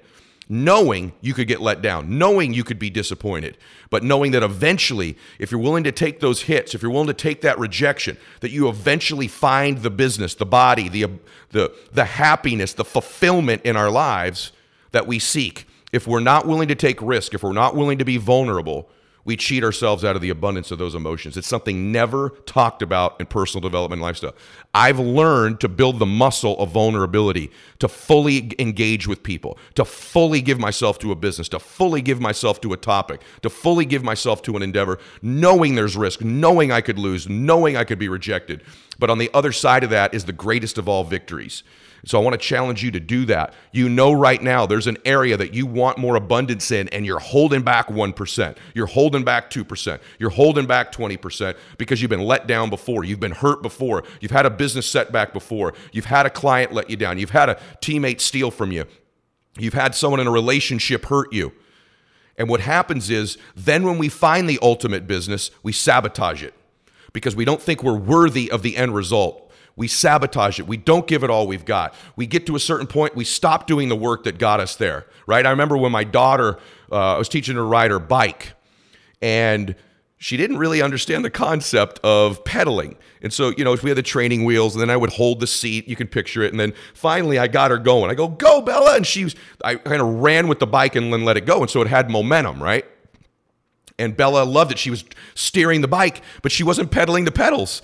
Knowing 0.52 1.14
you 1.22 1.34
could 1.34 1.48
get 1.48 1.62
let 1.62 1.82
down, 1.82 2.18
knowing 2.20 2.54
you 2.54 2.62
could 2.62 2.78
be 2.78 2.90
disappointed, 2.90 3.58
but 3.90 4.04
knowing 4.04 4.34
that 4.34 4.44
eventually, 4.44 5.18
if 5.40 5.50
you're 5.50 5.62
willing 5.62 5.86
to 5.86 5.94
take 5.94 6.20
those 6.20 6.42
hits, 6.42 6.76
if 6.76 6.82
you're 6.82 6.92
willing 6.92 7.08
to 7.08 7.14
take 7.14 7.40
that 7.40 7.58
rejection, 7.58 8.18
that 8.42 8.52
you 8.52 8.68
eventually 8.68 9.30
find 9.30 9.78
the 9.78 9.90
business, 9.90 10.36
the 10.36 10.46
body, 10.46 10.90
the, 10.90 11.08
the, 11.52 11.74
the 11.94 12.04
happiness, 12.04 12.74
the 12.74 12.84
fulfillment 12.84 13.62
in 13.64 13.78
our 13.78 13.90
lives 13.90 14.52
that 14.92 15.08
we 15.08 15.20
seek. 15.20 15.66
If 15.94 16.06
we're 16.06 16.20
not 16.20 16.46
willing 16.46 16.68
to 16.68 16.76
take 16.76 17.02
risk, 17.02 17.34
if 17.34 17.44
we're 17.44 17.54
not 17.54 17.74
willing 17.74 17.98
to 18.00 18.06
be 18.06 18.18
vulnerable, 18.18 18.90
we 19.24 19.38
cheat 19.38 19.64
ourselves 19.64 20.04
out 20.04 20.16
of 20.16 20.22
the 20.22 20.30
abundance 20.30 20.72
of 20.72 20.80
those 20.80 20.96
emotions. 20.96 21.38
It's 21.38 21.48
something 21.48 21.92
never 21.92 22.30
talked 22.46 22.82
about 22.82 23.20
in 23.20 23.28
personal 23.28 23.62
development 23.62 24.02
lifestyle. 24.02 24.36
I've 24.74 25.00
learned 25.00 25.60
to 25.62 25.70
build 25.70 26.00
the 26.00 26.06
muscle 26.06 26.58
of 26.60 26.72
vulnerability, 26.72 27.52
to 27.80 27.88
fully 27.88 28.54
engage 28.58 29.08
with 29.08 29.22
people, 29.22 29.58
to 29.76 29.86
fully 29.86 30.42
give 30.42 30.60
myself 30.60 30.98
to 31.00 31.12
a 31.12 31.16
business, 31.16 31.50
to 31.50 31.60
fully 31.60 32.02
give 32.02 32.20
myself 32.20 32.62
to 32.62 32.74
a 32.74 32.78
topic, 32.78 33.22
to 33.42 33.50
fully 33.50 33.86
give 33.86 34.04
myself 34.04 34.42
to 34.44 34.56
an 34.56 34.64
endeavor, 34.64 35.00
knowing 35.22 35.76
there's 35.76 35.96
risk, 35.96 36.22
knowing 36.22 36.72
I 36.72 36.82
could 36.82 36.98
lose, 36.98 37.30
knowing 37.30 37.78
I 37.78 37.84
could 37.84 38.00
be 38.00 38.10
rejected. 38.10 38.64
But 38.98 39.10
on 39.10 39.18
the 39.18 39.30
other 39.34 39.52
side 39.52 39.84
of 39.84 39.90
that 39.90 40.14
is 40.14 40.26
the 40.26 40.34
greatest 40.34 40.78
of 40.78 40.88
all 40.88 41.04
victories. 41.04 41.64
So 42.06 42.20
I 42.20 42.24
want 42.24 42.34
to 42.34 42.40
challenge 42.40 42.84
you 42.84 42.92
to 42.92 43.00
do 43.00 43.26
that. 43.26 43.54
You 43.72 43.88
know 43.88 44.12
right 44.12 44.42
now 44.42 44.66
there's 44.66 44.88
an 44.88 44.98
area 45.06 45.38
that 45.38 45.54
you 45.54 45.66
want 45.66 45.98
more 45.98 46.16
abundance 46.16 46.72
in 46.72 46.90
and 46.90 47.06
you're 47.06 47.20
holding 47.20 47.62
back 47.62 47.88
1%. 47.88 48.58
You're 48.74 48.88
holding 48.88 49.24
back 49.24 49.52
2%. 49.52 50.00
You're 50.18 50.32
holding 50.32 50.66
back 50.66 50.92
20% 50.92 51.56
because 51.78 52.02
you've 52.02 52.10
been 52.10 52.26
let 52.26 52.48
down 52.48 52.70
before. 52.70 53.04
You've 53.04 53.20
been 53.20 53.32
hurt 53.32 53.62
before. 53.62 54.04
You've 54.20 54.32
had 54.32 54.46
a 54.46 54.50
business 54.50 54.90
setback 54.90 55.32
before. 55.32 55.74
You've 55.92 56.06
had 56.06 56.26
a 56.26 56.32
client 56.32 56.72
let 56.72 56.90
you 56.90 56.98
down. 56.98 57.20
You've 57.20 57.30
had 57.30 57.50
a 57.50 57.60
teammate 57.82 58.22
steal 58.22 58.50
from 58.50 58.72
you. 58.72 58.86
You've 59.60 59.74
had 59.74 59.94
someone 59.94 60.20
in 60.20 60.28
a 60.28 60.32
relationship 60.32 61.06
hurt 61.06 61.32
you. 61.32 61.52
And 62.38 62.50
what 62.50 62.62
happens 62.62 63.10
is 63.10 63.38
then 63.56 63.84
when 63.84 63.98
we 63.98 64.10
find 64.10 64.50
the 64.50 64.58
ultimate 64.62 65.06
business, 65.06 65.52
we 65.62 65.72
sabotage 65.72 66.42
it 66.42 66.56
because 67.14 67.36
we 67.36 67.46
don't 67.46 67.62
think 67.62 67.84
we're 67.84 67.98
worthy 67.98 68.50
of 68.50 68.64
the 68.64 68.78
end 68.78 68.96
result. 68.96 69.51
We 69.76 69.88
sabotage 69.88 70.60
it. 70.60 70.68
We 70.68 70.78
don't 70.78 71.08
give 71.08 71.24
it 71.24 71.30
all 71.30 71.48
we've 71.48 71.66
got. 71.66 71.94
We 72.16 72.28
get 72.28 72.46
to 72.48 72.56
a 72.56 72.60
certain 72.60 72.88
point, 72.88 73.16
we 73.16 73.24
stop 73.24 73.68
doing 73.68 73.90
the 73.90 73.96
work 73.96 74.26
that 74.26 74.38
got 74.38 74.60
us 74.60 74.76
there, 74.76 75.08
right? 75.26 75.46
I 75.46 75.50
remember 75.50 75.78
when 75.78 75.92
my 75.92 76.04
daughter, 76.04 76.60
uh, 76.92 77.16
I 77.16 77.18
was 77.18 77.30
teaching 77.30 77.56
her 77.56 77.62
to 77.62 77.66
ride 77.66 77.92
her 77.92 78.00
bike, 78.00 78.54
and 79.22 79.76
she 80.18 80.38
didn't 80.38 80.58
really 80.58 80.84
understand 80.84 81.26
the 81.26 81.32
concept 81.32 82.00
of 82.04 82.44
pedaling. 82.44 82.96
And 83.24 83.34
so, 83.34 83.54
you 83.58 83.64
know, 83.64 83.76
we 83.82 83.90
had 83.90 83.98
the 83.98 84.04
training 84.04 84.46
wheels, 84.46 84.76
and 84.76 84.82
then 84.82 84.92
I 84.92 84.98
would 84.98 85.10
hold 85.10 85.40
the 85.40 85.48
seat. 85.48 85.88
You 85.88 85.96
can 85.96 86.08
picture 86.08 86.44
it. 86.44 86.52
And 86.52 86.60
then 86.60 86.74
finally, 86.94 87.40
I 87.40 87.48
got 87.48 87.72
her 87.72 87.80
going. 87.80 88.12
I 88.12 88.14
go, 88.14 88.28
go, 88.28 88.62
Bella. 88.62 88.98
And 88.98 89.08
she 89.08 89.24
was, 89.24 89.36
I 89.64 89.76
kind 89.76 90.00
of 90.00 90.08
ran 90.22 90.48
with 90.48 90.60
the 90.60 90.68
bike 90.68 90.96
and 90.96 91.12
then 91.12 91.26
let 91.26 91.38
it 91.38 91.48
go. 91.48 91.62
And 91.62 91.72
so 91.72 91.82
it 91.82 91.88
had 91.88 92.12
momentum, 92.12 92.62
right? 92.62 92.86
And 93.98 94.16
Bella 94.16 94.44
loved 94.44 94.72
it. 94.72 94.78
She 94.78 94.92
was 94.92 95.04
steering 95.34 95.82
the 95.82 95.88
bike, 95.88 96.22
but 96.44 96.52
she 96.52 96.64
wasn't 96.64 96.92
pedaling 96.92 97.26
the 97.26 97.32
pedals. 97.32 97.82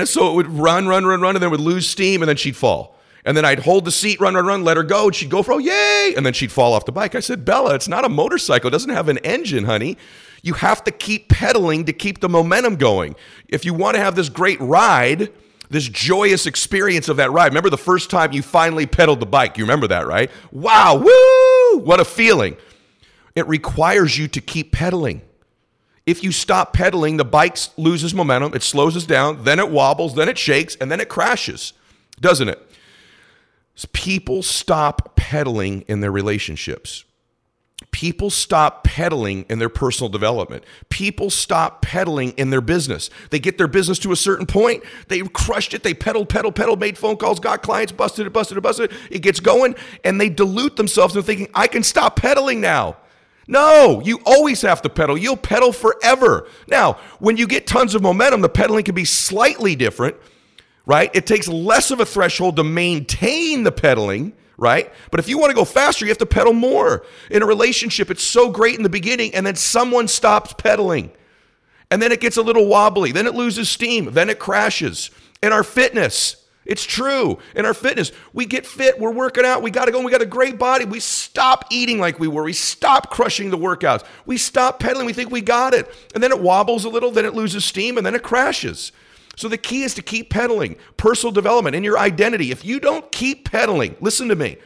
And 0.00 0.08
so 0.08 0.30
it 0.30 0.34
would 0.34 0.48
run, 0.48 0.88
run, 0.88 1.04
run, 1.04 1.20
run, 1.20 1.36
and 1.36 1.42
then 1.42 1.50
would 1.50 1.60
lose 1.60 1.86
steam, 1.86 2.22
and 2.22 2.28
then 2.28 2.36
she'd 2.36 2.56
fall. 2.56 2.96
And 3.24 3.36
then 3.36 3.44
I'd 3.44 3.60
hold 3.60 3.84
the 3.84 3.92
seat, 3.92 4.20
run, 4.20 4.34
run, 4.34 4.46
run, 4.46 4.64
let 4.64 4.76
her 4.76 4.82
go. 4.82 5.06
And 5.06 5.14
she'd 5.14 5.30
go 5.30 5.42
for, 5.42 5.52
oh, 5.52 5.58
yay. 5.58 6.14
And 6.16 6.24
then 6.24 6.32
she'd 6.32 6.50
fall 6.50 6.72
off 6.72 6.86
the 6.86 6.92
bike. 6.92 7.14
I 7.14 7.20
said, 7.20 7.44
Bella, 7.44 7.74
it's 7.74 7.88
not 7.88 8.04
a 8.04 8.08
motorcycle. 8.08 8.68
It 8.68 8.70
doesn't 8.70 8.90
have 8.90 9.08
an 9.08 9.18
engine, 9.18 9.64
honey. 9.64 9.98
You 10.42 10.54
have 10.54 10.82
to 10.84 10.90
keep 10.90 11.28
pedaling 11.28 11.84
to 11.84 11.92
keep 11.92 12.20
the 12.20 12.28
momentum 12.28 12.76
going. 12.76 13.14
If 13.48 13.64
you 13.64 13.74
want 13.74 13.96
to 13.96 14.02
have 14.02 14.16
this 14.16 14.28
great 14.28 14.60
ride, 14.60 15.30
this 15.70 15.88
joyous 15.88 16.46
experience 16.46 17.08
of 17.08 17.18
that 17.18 17.30
ride. 17.30 17.48
Remember 17.48 17.70
the 17.70 17.78
first 17.78 18.10
time 18.10 18.32
you 18.32 18.42
finally 18.42 18.86
pedaled 18.86 19.20
the 19.20 19.26
bike? 19.26 19.58
You 19.58 19.64
remember 19.64 19.88
that, 19.88 20.06
right? 20.06 20.30
Wow, 20.50 20.96
woo! 20.96 21.78
What 21.84 22.00
a 22.00 22.04
feeling. 22.04 22.56
It 23.36 23.46
requires 23.46 24.18
you 24.18 24.26
to 24.28 24.40
keep 24.40 24.72
pedaling. 24.72 25.22
If 26.06 26.24
you 26.24 26.32
stop 26.32 26.72
pedaling, 26.72 27.16
the 27.16 27.24
bike 27.24 27.56
loses 27.76 28.12
momentum, 28.12 28.54
it 28.54 28.62
slows 28.62 28.96
us 28.96 29.06
down, 29.06 29.44
then 29.44 29.58
it 29.58 29.70
wobbles, 29.70 30.14
then 30.14 30.28
it 30.28 30.36
shakes, 30.36 30.76
and 30.76 30.90
then 30.90 31.00
it 31.00 31.08
crashes, 31.08 31.72
doesn't 32.20 32.48
it? 32.48 32.60
People 33.92 34.42
stop 34.42 35.16
pedaling 35.16 35.82
in 35.88 36.00
their 36.00 36.12
relationships. 36.12 37.04
People 37.90 38.30
stop 38.30 38.84
pedaling 38.84 39.44
in 39.48 39.58
their 39.58 39.68
personal 39.68 40.08
development. 40.08 40.64
People 40.88 41.30
stop 41.30 41.82
pedaling 41.82 42.30
in 42.32 42.50
their 42.50 42.60
business. 42.60 43.10
They 43.30 43.38
get 43.38 43.58
their 43.58 43.68
business 43.68 43.98
to 44.00 44.12
a 44.12 44.16
certain 44.16 44.46
point. 44.46 44.82
They 45.08 45.20
crushed 45.20 45.74
it. 45.74 45.82
They 45.82 45.92
pedaled, 45.94 46.28
pedaled, 46.28 46.54
pedaled, 46.54 46.80
made 46.80 46.96
phone 46.96 47.16
calls, 47.16 47.38
got 47.38 47.62
clients, 47.62 47.92
busted 47.92 48.26
it, 48.26 48.32
busted 48.32 48.56
it, 48.56 48.60
busted 48.60 48.90
it. 48.90 48.98
It 49.10 49.18
gets 49.18 49.40
going, 49.40 49.74
and 50.04 50.20
they 50.20 50.28
dilute 50.28 50.76
themselves 50.76 51.16
and 51.16 51.24
thinking, 51.24 51.48
I 51.54 51.66
can 51.66 51.82
stop 51.82 52.16
pedaling 52.16 52.60
now. 52.60 52.96
No, 53.48 54.00
you 54.04 54.20
always 54.24 54.62
have 54.62 54.82
to 54.82 54.88
pedal. 54.88 55.18
You'll 55.18 55.36
pedal 55.36 55.72
forever. 55.72 56.48
Now, 56.68 56.98
when 57.18 57.36
you 57.36 57.46
get 57.46 57.66
tons 57.66 57.94
of 57.94 58.02
momentum, 58.02 58.40
the 58.40 58.48
pedaling 58.48 58.84
can 58.84 58.94
be 58.94 59.04
slightly 59.04 59.74
different, 59.74 60.16
right? 60.86 61.10
It 61.14 61.26
takes 61.26 61.48
less 61.48 61.90
of 61.90 62.00
a 62.00 62.06
threshold 62.06 62.56
to 62.56 62.64
maintain 62.64 63.64
the 63.64 63.72
pedaling, 63.72 64.32
right? 64.56 64.92
But 65.10 65.20
if 65.20 65.28
you 65.28 65.38
want 65.38 65.50
to 65.50 65.56
go 65.56 65.64
faster, 65.64 66.04
you 66.04 66.10
have 66.10 66.18
to 66.18 66.26
pedal 66.26 66.52
more. 66.52 67.04
In 67.30 67.42
a 67.42 67.46
relationship, 67.46 68.10
it's 68.10 68.22
so 68.22 68.50
great 68.50 68.76
in 68.76 68.84
the 68.84 68.88
beginning, 68.88 69.34
and 69.34 69.44
then 69.44 69.56
someone 69.56 70.06
stops 70.06 70.52
pedaling. 70.52 71.10
And 71.90 72.00
then 72.00 72.12
it 72.12 72.20
gets 72.20 72.38
a 72.38 72.42
little 72.42 72.66
wobbly. 72.66 73.12
Then 73.12 73.26
it 73.26 73.34
loses 73.34 73.68
steam. 73.68 74.12
Then 74.12 74.30
it 74.30 74.38
crashes. 74.38 75.10
In 75.42 75.52
our 75.52 75.62
fitness, 75.62 76.41
It's 76.64 76.84
true. 76.84 77.38
In 77.56 77.66
our 77.66 77.74
fitness, 77.74 78.12
we 78.32 78.46
get 78.46 78.66
fit, 78.66 78.98
we're 79.00 79.10
working 79.10 79.44
out, 79.44 79.62
we 79.62 79.70
got 79.70 79.86
to 79.86 79.92
go, 79.92 80.00
we 80.00 80.12
got 80.12 80.22
a 80.22 80.26
great 80.26 80.58
body. 80.58 80.84
We 80.84 81.00
stop 81.00 81.64
eating 81.70 81.98
like 81.98 82.20
we 82.20 82.28
were. 82.28 82.44
We 82.44 82.52
stop 82.52 83.10
crushing 83.10 83.50
the 83.50 83.58
workouts. 83.58 84.04
We 84.26 84.38
stop 84.38 84.78
pedaling. 84.78 85.06
We 85.06 85.12
think 85.12 85.30
we 85.30 85.40
got 85.40 85.74
it. 85.74 85.92
And 86.14 86.22
then 86.22 86.30
it 86.30 86.40
wobbles 86.40 86.84
a 86.84 86.88
little, 86.88 87.10
then 87.10 87.24
it 87.24 87.34
loses 87.34 87.64
steam, 87.64 87.96
and 87.96 88.06
then 88.06 88.14
it 88.14 88.22
crashes. 88.22 88.92
So 89.36 89.48
the 89.48 89.58
key 89.58 89.82
is 89.82 89.94
to 89.94 90.02
keep 90.02 90.30
pedaling. 90.30 90.76
Personal 90.96 91.32
development 91.32 91.74
in 91.74 91.82
your 91.82 91.98
identity. 91.98 92.52
If 92.52 92.64
you 92.64 92.78
don't 92.78 93.10
keep 93.10 93.50
pedaling, 93.50 93.96
listen 94.00 94.28
to 94.28 94.36
me. 94.36 94.58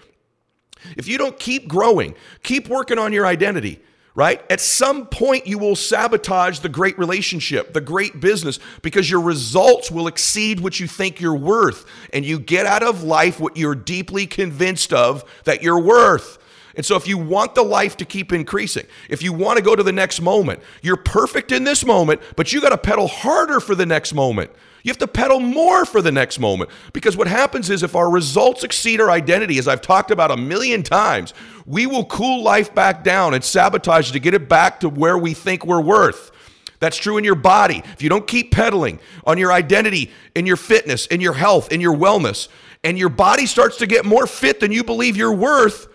If 0.96 1.09
you 1.09 1.18
don't 1.18 1.38
keep 1.38 1.66
growing, 1.66 2.14
keep 2.42 2.68
working 2.68 2.98
on 2.98 3.12
your 3.12 3.26
identity, 3.26 3.80
right? 4.16 4.42
At 4.50 4.62
some 4.62 5.07
point, 5.07 5.46
you 5.46 5.59
will 5.59 5.76
sabotage 5.76 6.61
the 6.61 6.70
great 6.70 6.98
relationship, 6.98 7.74
the 7.74 7.83
great 7.83 8.18
business, 8.18 8.59
because 8.81 9.09
your 9.11 9.20
results 9.20 9.90
will 9.90 10.09
exceed 10.09 10.59
what 10.59 10.81
you 10.81 10.88
think 10.88 11.20
you're 11.20 11.37
worth. 11.37 11.85
And 12.14 12.24
you 12.24 12.38
get 12.38 12.64
out 12.64 12.83
of 12.83 13.05
life 13.05 13.38
what 13.38 13.59
you're 13.59 13.74
deeply 13.74 14.26
convinced 14.26 14.92
of 14.92 15.22
that 15.44 15.62
you're 15.62 15.79
worth. 15.79 16.38
And 16.74 16.85
so, 16.85 16.96
if 16.96 17.07
you 17.07 17.16
want 17.16 17.55
the 17.55 17.62
life 17.62 17.96
to 17.98 18.05
keep 18.05 18.33
increasing, 18.33 18.87
if 19.09 19.22
you 19.22 19.33
want 19.33 19.59
to 19.59 19.62
go 19.62 19.76
to 19.76 19.83
the 19.83 19.92
next 19.92 20.20
moment, 20.20 20.61
you're 20.83 20.96
perfect 20.96 21.52
in 21.52 21.64
this 21.64 21.85
moment, 21.85 22.20
but 22.37 22.52
you 22.52 22.61
got 22.61 22.70
to 22.70 22.79
pedal 22.79 23.09
harder 23.09 23.61
for 23.61 23.74
the 23.74 23.87
next 23.87 24.12
moment. 24.12 24.50
You 24.87 24.90
have 24.90 24.99
to 24.99 25.09
pedal 25.09 25.40
more 25.40 25.85
for 25.85 26.01
the 26.01 26.12
next 26.12 26.38
moment. 26.38 26.70
Because 26.92 27.16
what 27.16 27.27
happens 27.27 27.70
is 27.70 27.83
if 27.83 27.96
our 27.96 28.09
results 28.09 28.62
exceed 28.62 29.01
our 29.01 29.11
identity, 29.11 29.59
as 29.59 29.66
I've 29.66 29.81
talked 29.81 30.12
about 30.12 30.31
a 30.31 30.37
million 30.37 30.85
times, 30.85 31.35
we 31.66 31.87
will 31.87 32.05
cool 32.05 32.44
life 32.44 32.72
back 32.72 33.03
down 33.03 33.35
and 33.35 33.42
sabotage 33.42 34.12
to 34.12 34.20
get 34.20 34.33
it 34.33 34.49
back 34.49 34.79
to 34.81 34.88
where 34.88 35.18
we 35.18 35.35
think 35.35 35.66
we're 35.66 35.81
worth. 35.81 36.31
That's 36.79 36.96
true 36.96 37.18
in 37.18 37.25
your 37.25 37.35
body. 37.35 37.83
If 37.94 38.01
you 38.01 38.09
don't 38.09 38.29
keep 38.29 38.53
pedaling 38.53 39.01
on 39.27 39.38
your 39.38 39.53
identity, 39.53 40.12
in 40.37 40.46
your 40.46 40.57
fitness, 40.57 41.07
in 41.07 41.20
your 41.20 41.35
health, 41.35 41.72
in 41.72 41.81
your 41.81 41.96
wellness, 41.96 42.46
and 42.85 42.96
your 42.96 43.09
body 43.09 43.46
starts 43.46 43.79
to 43.79 43.88
get 43.88 44.05
more 44.05 44.29
fit 44.29 44.61
than 44.61 44.70
you 44.70 44.85
believe 44.85 45.16
you're 45.16 45.35
worth, 45.35 45.88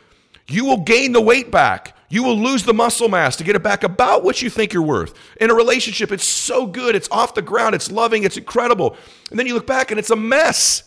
you 0.50 0.66
will 0.66 0.82
gain 0.82 1.14
the 1.14 1.22
weight 1.22 1.50
back. 1.50 1.96
You 2.12 2.24
will 2.24 2.38
lose 2.38 2.64
the 2.64 2.74
muscle 2.74 3.08
mass 3.08 3.38
to 3.38 3.46
get 3.46 3.56
it 3.56 3.64
back 3.64 3.84
about 3.84 4.22
what 4.22 4.42
you 4.42 4.50
think 4.50 4.74
you're 4.74 4.84
worth. 4.84 5.14
In 5.40 5.50
a 5.50 5.54
relationship, 5.54 6.12
it's 6.12 6.26
so 6.26 6.68
good, 6.68 6.94
it's 6.94 7.08
off 7.10 7.34
the 7.34 7.42
ground, 7.42 7.74
it's 7.74 7.90
loving, 7.90 8.26
it's 8.26 8.36
incredible. 8.36 8.98
And 9.30 9.40
then 9.40 9.48
you 9.48 9.54
look 9.54 9.66
back 9.66 9.92
and 9.92 10.00
it's 10.00 10.10
a 10.10 10.16
mess. 10.18 10.84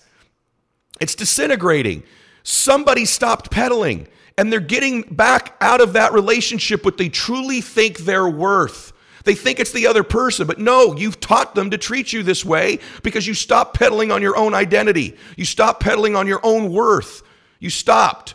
It's 1.01 1.15
disintegrating. 1.15 2.03
Somebody 2.43 3.07
stopped 3.07 3.51
pedaling 3.51 4.07
and 4.37 4.53
they're 4.53 4.61
getting 4.61 5.01
back 5.01 5.57
out 5.63 5.81
of 5.81 5.95
that 5.95 6.13
relationship 6.13 6.85
what 6.85 6.99
they 6.99 7.09
truly 7.09 7.63
think 7.63 8.01
they're 8.01 8.29
worth. 8.29 8.93
They 9.25 9.35
think 9.35 9.61
it's 9.61 9.73
the 9.73 9.87
other 9.87 10.05
person, 10.05 10.47
but 10.47 10.59
no, 10.59 10.95
you've 10.95 11.21
taught 11.21 11.55
them 11.55 11.71
to 11.71 11.79
treat 11.79 12.13
you 12.13 12.23
this 12.23 12.45
way 12.45 12.81
because 13.03 13.27
you 13.27 13.33
stopped 13.33 13.79
pedaling 13.79 14.13
on 14.13 14.21
your 14.21 14.37
own 14.37 14.53
identity. 14.53 15.17
You 15.39 15.47
stopped 15.47 15.83
pedaling 15.83 16.17
on 16.17 16.27
your 16.27 16.41
own 16.43 16.71
worth. 16.71 17.23
You 17.61 17.71
stopped, 17.71 18.35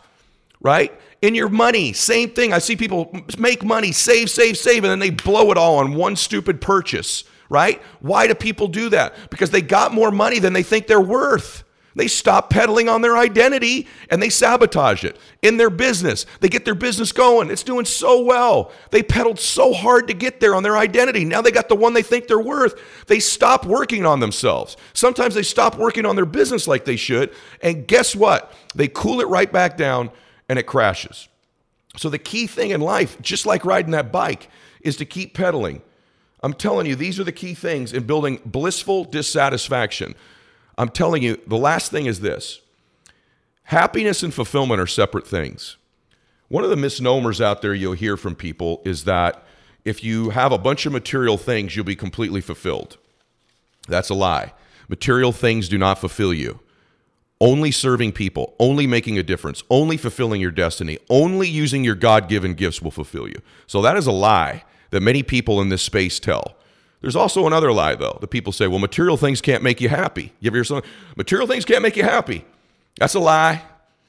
right? 0.59 0.99
In 1.21 1.35
your 1.35 1.49
money, 1.49 1.91
same 1.91 2.29
thing. 2.29 2.53
I 2.53 2.59
see 2.59 2.77
people 2.77 3.13
make 3.37 3.63
money, 3.63 3.91
save, 3.91 4.29
save, 4.29 4.57
save, 4.57 4.83
and 4.83 4.91
then 4.91 4.99
they 4.99 5.09
blow 5.09 5.51
it 5.51 5.57
all 5.57 5.77
on 5.79 5.95
one 5.95 6.15
stupid 6.15 6.61
purchase, 6.61 7.25
right? 7.49 7.81
Why 7.99 8.27
do 8.27 8.35
people 8.35 8.69
do 8.69 8.89
that? 8.89 9.15
Because 9.29 9.51
they 9.51 9.61
got 9.61 9.93
more 9.93 10.11
money 10.11 10.39
than 10.39 10.53
they 10.53 10.63
think 10.63 10.87
they're 10.87 11.01
worth. 11.01 11.65
They 11.95 12.07
stop 12.07 12.49
peddling 12.49 12.87
on 12.87 13.01
their 13.01 13.17
identity 13.17 13.85
and 14.09 14.21
they 14.21 14.29
sabotage 14.29 15.03
it 15.03 15.17
in 15.41 15.57
their 15.57 15.69
business. 15.69 16.25
They 16.39 16.47
get 16.47 16.63
their 16.63 16.75
business 16.75 17.11
going. 17.11 17.49
It's 17.49 17.63
doing 17.63 17.83
so 17.83 18.21
well. 18.21 18.71
They 18.91 19.03
pedaled 19.03 19.39
so 19.39 19.73
hard 19.73 20.07
to 20.07 20.13
get 20.13 20.39
there 20.39 20.55
on 20.55 20.63
their 20.63 20.77
identity. 20.77 21.25
Now 21.25 21.41
they 21.41 21.51
got 21.51 21.67
the 21.67 21.75
one 21.75 21.93
they 21.93 22.03
think 22.03 22.27
they're 22.27 22.39
worth. 22.39 22.79
They 23.07 23.19
stop 23.19 23.65
working 23.65 24.05
on 24.05 24.21
themselves. 24.21 24.77
Sometimes 24.93 25.35
they 25.35 25.43
stop 25.43 25.77
working 25.77 26.05
on 26.05 26.15
their 26.15 26.25
business 26.25 26.67
like 26.67 26.85
they 26.85 26.95
should. 26.95 27.33
And 27.61 27.85
guess 27.85 28.15
what? 28.15 28.53
They 28.75 28.87
cool 28.87 29.19
it 29.19 29.27
right 29.27 29.51
back 29.51 29.75
down 29.75 30.11
and 30.49 30.59
it 30.59 30.63
crashes. 30.63 31.29
So, 31.95 32.09
the 32.09 32.19
key 32.19 32.47
thing 32.47 32.71
in 32.71 32.81
life, 32.81 33.21
just 33.21 33.45
like 33.45 33.63
riding 33.63 33.91
that 33.91 34.11
bike, 34.11 34.49
is 34.81 34.97
to 34.97 35.05
keep 35.05 35.33
pedaling. 35.33 35.81
I'm 36.41 36.53
telling 36.53 36.85
you, 36.85 36.95
these 36.95 37.19
are 37.19 37.23
the 37.23 37.31
key 37.31 37.53
things 37.53 37.93
in 37.93 38.03
building 38.03 38.39
blissful 38.45 39.05
dissatisfaction. 39.05 40.15
I'm 40.77 40.89
telling 40.89 41.21
you, 41.21 41.39
the 41.47 41.57
last 41.57 41.91
thing 41.91 42.05
is 42.05 42.21
this 42.21 42.61
happiness 43.63 44.23
and 44.23 44.33
fulfillment 44.33 44.81
are 44.81 44.87
separate 44.87 45.27
things. 45.27 45.77
One 46.47 46.63
of 46.63 46.69
the 46.69 46.75
misnomers 46.75 47.41
out 47.41 47.61
there 47.61 47.73
you'll 47.73 47.93
hear 47.93 48.17
from 48.17 48.35
people 48.35 48.81
is 48.83 49.03
that 49.03 49.43
if 49.85 50.03
you 50.03 50.31
have 50.31 50.51
a 50.51 50.57
bunch 50.57 50.85
of 50.85 50.93
material 50.93 51.37
things, 51.37 51.75
you'll 51.75 51.85
be 51.85 51.95
completely 51.95 52.41
fulfilled. 52.41 52.97
That's 53.87 54.09
a 54.09 54.15
lie. 54.15 54.53
Material 54.87 55.31
things 55.31 55.69
do 55.69 55.77
not 55.77 55.99
fulfill 55.99 56.33
you 56.33 56.59
only 57.41 57.71
serving 57.71 58.11
people, 58.11 58.53
only 58.59 58.85
making 58.85 59.17
a 59.17 59.23
difference, 59.23 59.63
only 59.69 59.97
fulfilling 59.97 60.41
your 60.41 60.51
destiny, 60.51 60.97
only 61.09 61.47
using 61.47 61.83
your 61.83 61.95
God 61.95 62.27
given 62.27 62.53
gifts 62.53 62.81
will 62.81 62.91
fulfill 62.91 63.27
you. 63.27 63.41
So 63.67 63.81
that 63.81 63.95
is 63.95 64.07
a 64.07 64.11
lie 64.11 64.63
that 64.91 65.01
many 65.01 65.23
people 65.23 65.61
in 65.61 65.69
this 65.69 65.81
space 65.81 66.19
tell. 66.19 66.55
There's 67.01 67.15
also 67.15 67.47
another 67.47 67.71
lie, 67.71 67.95
though. 67.95 68.17
The 68.19 68.27
people 68.27 68.51
say, 68.51 68.67
well, 68.67 68.79
material 68.79 69.15
things 69.15 69.39
can't 69.39 69.63
make 69.63 69.79
you 69.79 69.87
happy. 69.87 70.33
You 70.41 70.49
ever 70.49 70.57
hear 70.57 70.63
something? 70.65 70.89
Material 71.15 71.47
things 71.47 71.63
can't 71.63 71.81
make 71.81 71.95
you 71.95 72.03
happy. 72.03 72.43
That's 72.99 73.13
a 73.13 73.19
lie. 73.19 73.61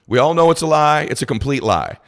We 0.09 0.19
all 0.19 0.35
know 0.35 0.51
it's 0.51 0.63
a 0.63 0.67
lie. 0.67 1.03
It's 1.03 1.23
a 1.23 1.27
complete 1.27 1.63
lie. 1.63 1.99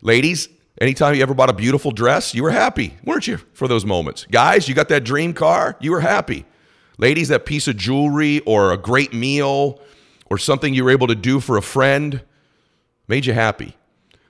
Ladies, 0.00 0.48
anytime 0.80 1.14
you 1.14 1.22
ever 1.22 1.34
bought 1.34 1.50
a 1.50 1.52
beautiful 1.52 1.92
dress, 1.92 2.34
you 2.34 2.42
were 2.42 2.50
happy, 2.50 2.96
weren't 3.04 3.28
you, 3.28 3.36
for 3.52 3.68
those 3.68 3.84
moments? 3.84 4.26
Guys, 4.32 4.68
you 4.68 4.74
got 4.74 4.88
that 4.88 5.04
dream 5.04 5.32
car, 5.32 5.76
you 5.80 5.92
were 5.92 6.00
happy. 6.00 6.44
Ladies, 6.98 7.28
that 7.28 7.46
piece 7.46 7.68
of 7.68 7.76
jewelry 7.76 8.40
or 8.40 8.72
a 8.72 8.76
great 8.76 9.12
meal 9.12 9.80
or 10.32 10.38
something 10.38 10.72
you 10.72 10.82
were 10.82 10.90
able 10.90 11.06
to 11.06 11.14
do 11.14 11.40
for 11.40 11.58
a 11.58 11.62
friend 11.62 12.22
made 13.06 13.26
you 13.26 13.34
happy. 13.34 13.76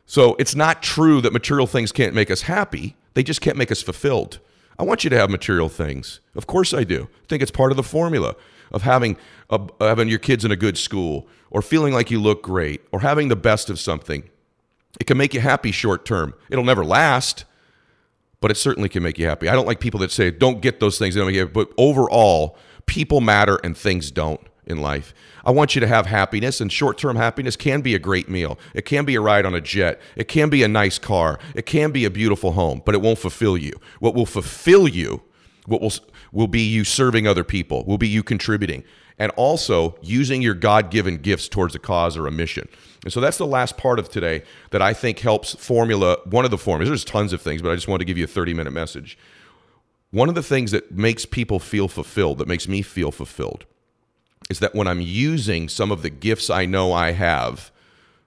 So 0.05 0.35
it's 0.41 0.57
not 0.57 0.83
true 0.83 1.21
that 1.21 1.33
material 1.33 1.69
things 1.69 1.93
can't 1.93 2.13
make 2.13 2.29
us 2.29 2.43
happy, 2.43 2.97
they 3.15 3.23
just 3.23 3.41
can't 3.41 3.57
make 3.57 3.71
us 3.71 3.83
fulfilled. 3.83 4.41
I 4.77 4.83
want 4.83 5.05
you 5.05 5.11
to 5.11 5.17
have 5.17 5.31
material 5.31 5.69
things. 5.69 6.19
Of 6.35 6.49
course 6.49 6.75
I 6.75 6.83
do. 6.83 7.09
I 7.23 7.27
think 7.29 7.41
it's 7.41 7.53
part 7.53 7.71
of 7.71 7.77
the 7.77 7.85
formula 7.85 8.35
of 8.73 8.83
having 8.83 9.17
a, 9.49 9.61
having 9.79 10.09
your 10.09 10.19
kids 10.19 10.45
in 10.45 10.51
a 10.51 10.57
good 10.57 10.77
school 10.77 11.29
or 11.53 11.63
feeling 11.63 11.95
like 11.95 12.11
you 12.11 12.21
look 12.21 12.43
great 12.43 12.81
or 12.91 12.99
having 12.99 13.29
the 13.29 13.37
best 13.37 13.71
of 13.71 13.79
something. 13.79 14.29
It 14.99 15.07
can 15.07 15.17
make 15.17 15.35
you 15.35 15.41
happy 15.41 15.71
short 15.71 16.05
term. 16.05 16.35
It'll 16.51 16.65
never 16.65 16.85
last, 16.85 17.45
but 18.41 18.51
it 18.51 18.57
certainly 18.57 18.89
can 18.89 19.05
make 19.05 19.21
you 19.21 19.27
happy. 19.27 19.49
I 19.49 19.53
don't 19.53 19.69
like 19.69 19.79
people 19.79 20.01
that 20.01 20.11
say 20.11 20.33
don't 20.33 20.61
get 20.61 20.81
those 20.81 20.99
things, 20.99 21.15
but 21.15 21.73
overall, 21.79 22.57
people 22.87 23.21
matter 23.21 23.61
and 23.63 23.77
things 23.77 24.11
don't 24.11 24.41
in 24.67 24.81
life. 24.81 25.13
I 25.45 25.51
want 25.51 25.75
you 25.75 25.81
to 25.81 25.87
have 25.87 26.07
happiness, 26.07 26.61
and 26.61 26.71
short 26.71 26.99
term 26.99 27.17
happiness 27.17 27.57
can 27.57 27.81
be 27.81 27.95
a 27.95 27.99
great 27.99 28.29
meal. 28.29 28.59
It 28.75 28.85
can 28.85 29.05
be 29.05 29.15
a 29.15 29.21
ride 29.21 29.45
on 29.45 29.55
a 29.55 29.61
jet. 29.61 30.01
It 30.17 30.29
can 30.29 30.51
be 30.51 30.63
a 30.63 30.69
nice 30.69 30.99
car. 30.99 31.39
It 31.55 31.67
can 31.67 31.91
be 31.91 32.05
a 32.05 32.11
beautiful 32.11 32.53
home, 32.53 32.83
but 32.85 32.95
it 32.95 33.01
won't 33.01 33.19
fulfill 33.19 33.57
you. 33.57 33.73
What 33.99 34.15
will 34.15 34.27
fulfill 34.27 34.87
you, 34.87 35.23
what 35.67 35.81
will, 35.81 35.93
will 36.33 36.49
be 36.49 36.63
you 36.63 36.85
serving 36.85 37.27
other 37.27 37.45
people, 37.45 37.85
will 37.85 37.99
be 37.99 38.09
you 38.09 38.23
contributing, 38.23 38.85
and 39.19 39.33
also 39.33 39.97
using 40.01 40.43
your 40.43 40.55
God 40.55 40.91
given 40.91 41.19
gifts 41.19 41.49
towards 41.49 41.75
a 41.75 41.79
cause 41.79 42.17
or 42.17 42.27
a 42.27 42.33
mission. 42.33 42.69
And 43.05 43.13
so 43.13 43.21
that's 43.21 43.39
the 43.39 43.47
last 43.47 43.77
part 43.77 43.99
of 43.99 44.09
today 44.09 44.43
that 44.71 44.81
I 44.81 44.95
think 44.95 45.19
helps 45.19 45.55
formula 45.55 46.19
one 46.25 46.45
of 46.45 46.51
the 46.51 46.59
formulas. 46.59 46.89
There's 46.89 47.05
tons 47.05 47.33
of 47.33 47.43
things, 47.43 47.63
but 47.63 47.73
I 47.73 47.75
just 47.75 47.89
want 47.89 48.01
to 48.01 48.05
give 48.05 48.17
you 48.17 48.25
a 48.25 48.29
30 48.29 48.55
minute 48.55 48.73
message. 48.73 49.19
One 50.11 50.29
of 50.29 50.35
the 50.35 50.43
things 50.43 50.73
that 50.73 50.93
makes 50.93 51.25
people 51.25 51.59
feel 51.59 51.89
fulfilled, 51.89 52.39
that 52.39 52.47
makes 52.47 52.69
me 52.69 52.83
feel 52.83 53.11
fulfilled, 53.11 53.65
is 54.53 54.59
that 54.59 54.75
when 54.75 54.87
I'm 54.87 55.01
using 55.01 55.69
some 55.69 55.91
of 55.91 56.03
the 56.03 56.11
gifts 56.11 56.51
I 56.51 56.67
know 56.67 56.93
I 56.93 57.13
have 57.13 57.73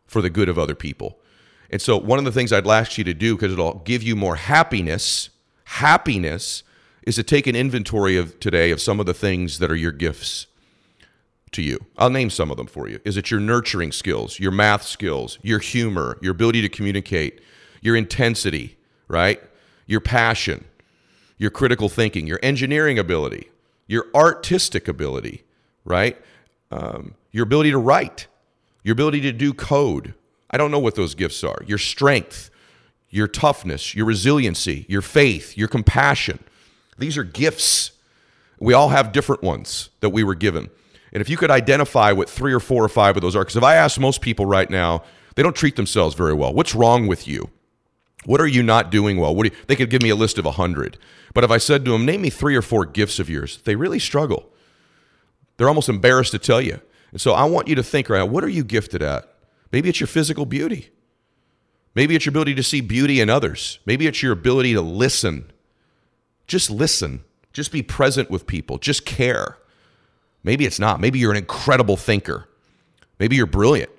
for 0.08 0.22
the 0.24 0.30
good 0.30 0.50
of 0.50 0.58
other 0.58 0.74
people. 0.74 1.20
And 1.70 1.80
so, 1.80 1.98
one 1.98 2.18
of 2.18 2.26
the 2.26 2.32
things 2.32 2.52
I'd 2.52 2.68
ask 2.68 2.98
you 2.98 3.04
to 3.04 3.14
do, 3.14 3.36
because 3.36 3.54
it'll 3.54 3.76
give 3.86 4.02
you 4.02 4.16
more 4.16 4.36
happiness, 4.36 5.30
happiness 5.66 6.64
is 7.04 7.16
to 7.16 7.24
take 7.24 7.46
an 7.46 7.56
inventory 7.56 8.18
of 8.18 8.40
today 8.40 8.72
of 8.72 8.82
some 8.82 9.00
of 9.00 9.06
the 9.06 9.14
things 9.14 9.60
that 9.60 9.70
are 9.70 9.76
your 9.76 9.92
gifts 9.92 10.48
to 11.52 11.62
you. 11.62 11.86
I'll 11.98 12.10
name 12.10 12.30
some 12.30 12.50
of 12.52 12.58
them 12.58 12.68
for 12.68 12.88
you. 12.88 13.00
Is 13.06 13.18
it 13.18 13.30
your 13.32 13.40
nurturing 13.40 13.92
skills, 13.92 14.40
your 14.40 14.52
math 14.52 14.84
skills, 14.84 15.38
your 15.44 15.60
humor, 15.60 16.18
your 16.22 16.32
ability 16.32 16.62
to 16.64 16.70
communicate, 16.70 17.40
your 17.82 17.96
intensity, 17.96 18.78
right? 19.08 19.40
Your 19.86 20.02
passion, 20.02 20.66
your 21.38 21.52
critical 21.52 21.88
thinking, 21.88 22.26
your 22.26 22.40
engineering 22.42 22.98
ability, 22.98 23.50
your 23.88 24.08
artistic 24.16 24.88
ability, 24.88 25.45
right? 25.86 26.18
Um, 26.72 27.14
your 27.32 27.44
ability 27.44 27.72
to 27.72 27.78
write, 27.78 28.28
your 28.84 28.94
ability 28.94 29.22
to 29.22 29.32
do 29.32 29.54
code. 29.54 30.14
I 30.50 30.58
don't 30.58 30.72
know 30.72 30.80
what 30.80 30.96
those 30.96 31.16
gifts 31.16 31.44
are. 31.44 31.60
Your 31.66 31.78
strength, 31.78 32.50
your 33.10 33.28
toughness, 33.28 33.96
your 33.96 34.06
resiliency, 34.06 34.86
your 34.90 35.02
faith, 35.02 35.58
your 35.58 35.68
compassion. 35.68 36.44
These 36.98 37.18
are 37.18 37.24
gifts. 37.24 37.92
We 38.60 38.74
all 38.74 38.90
have 38.90 39.12
different 39.12 39.44
ones 39.44 39.90
that 40.00 40.10
we 40.10 40.24
were 40.24 40.36
given. 40.36 40.70
And 41.14 41.22
if 41.22 41.30
you 41.30 41.38
could 41.38 41.52
identify 41.52 42.12
what 42.12 42.30
three 42.30 42.54
or 42.54 42.60
four 42.60 42.84
or 42.84 42.90
five 42.90 43.16
of 43.16 43.22
those 43.22 43.36
are, 43.36 43.44
because 43.44 43.56
if 43.56 43.64
I 43.64 43.76
ask 43.76 44.00
most 44.00 44.22
people 44.22 44.46
right 44.46 44.70
now, 44.70 45.04
they 45.36 45.44
don't 45.44 45.56
treat 45.56 45.76
themselves 45.76 46.16
very 46.16 46.34
well. 46.34 46.54
What's 46.54 46.76
wrong 46.76 47.08
with 47.08 47.28
you? 47.28 47.50
What 48.26 48.42
are 48.42 48.48
you 48.48 48.64
not 48.64 48.92
doing 48.92 49.18
well? 49.18 49.36
What 49.36 49.44
do 49.44 49.56
you, 49.56 49.64
they 49.68 49.76
could 49.76 49.90
give 49.90 50.02
me 50.02 50.10
a 50.10 50.16
list 50.16 50.38
of 50.38 50.46
a 50.46 50.52
hundred. 50.52 50.98
But 51.34 51.44
if 51.44 51.52
I 51.52 51.58
said 51.58 51.86
to 51.86 51.92
them, 51.92 52.06
name 52.06 52.22
me 52.22 52.30
three 52.30 52.56
or 52.56 52.62
four 52.62 52.86
gifts 52.86 53.20
of 53.20 53.30
yours, 53.30 53.60
they 53.66 53.76
really 53.76 54.00
struggle. 54.00 54.50
They're 55.58 55.68
almost 55.68 55.90
embarrassed 55.90 56.32
to 56.32 56.40
tell 56.40 56.62
you. 56.62 56.82
And 57.12 57.22
so 57.22 57.34
I 57.34 57.46
want 57.46 57.68
you 57.68 57.76
to 57.76 57.84
think 57.84 58.10
right 58.10 58.24
what 58.24 58.44
are 58.44 58.50
you 58.50 58.64
gifted 58.64 59.02
at? 59.02 59.32
Maybe 59.72 59.90
it's 59.90 60.00
your 60.00 60.08
physical 60.08 60.46
beauty. 60.46 60.90
Maybe 61.96 62.16
it's 62.16 62.26
your 62.26 62.32
ability 62.32 62.56
to 62.56 62.64
see 62.64 62.82
beauty 62.82 63.22
in 63.22 63.30
others. 63.30 63.80
Maybe 63.86 64.06
it's 64.06 64.22
your 64.22 64.34
ability 64.34 64.74
to 64.74 64.82
listen. 64.82 65.52
Just 66.46 66.70
listen. 66.70 67.24
Just 67.54 67.72
be 67.72 67.82
present 67.82 68.30
with 68.30 68.48
people. 68.48 68.78
Just 68.78 69.06
care. 69.06 69.58
Maybe 70.44 70.66
it's 70.66 70.80
not. 70.80 71.00
Maybe 71.00 71.20
you're 71.20 71.32
an 71.32 71.38
incredible 71.38 71.96
thinker. 71.96 72.50
Maybe 73.18 73.38
you're 73.38 73.46
brilliant. 73.46 73.92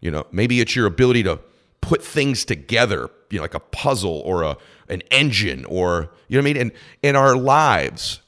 You 0.00 0.10
know, 0.10 0.26
maybe 0.32 0.60
it's 0.60 0.74
your 0.74 0.86
ability 0.86 1.22
to 1.24 1.38
put 1.82 2.02
things 2.02 2.46
together, 2.46 3.10
you 3.30 3.38
know, 3.38 3.42
like 3.42 3.54
a 3.54 3.60
puzzle 3.60 4.22
or 4.24 4.42
a 4.42 4.56
an 4.88 5.02
engine 5.10 5.64
or 5.66 6.10
you 6.28 6.36
know 6.36 6.42
what 6.42 6.50
I 6.50 6.52
mean? 6.54 6.56
And 6.56 6.72
in 7.02 7.16
our 7.16 7.36
lives, 7.36 8.20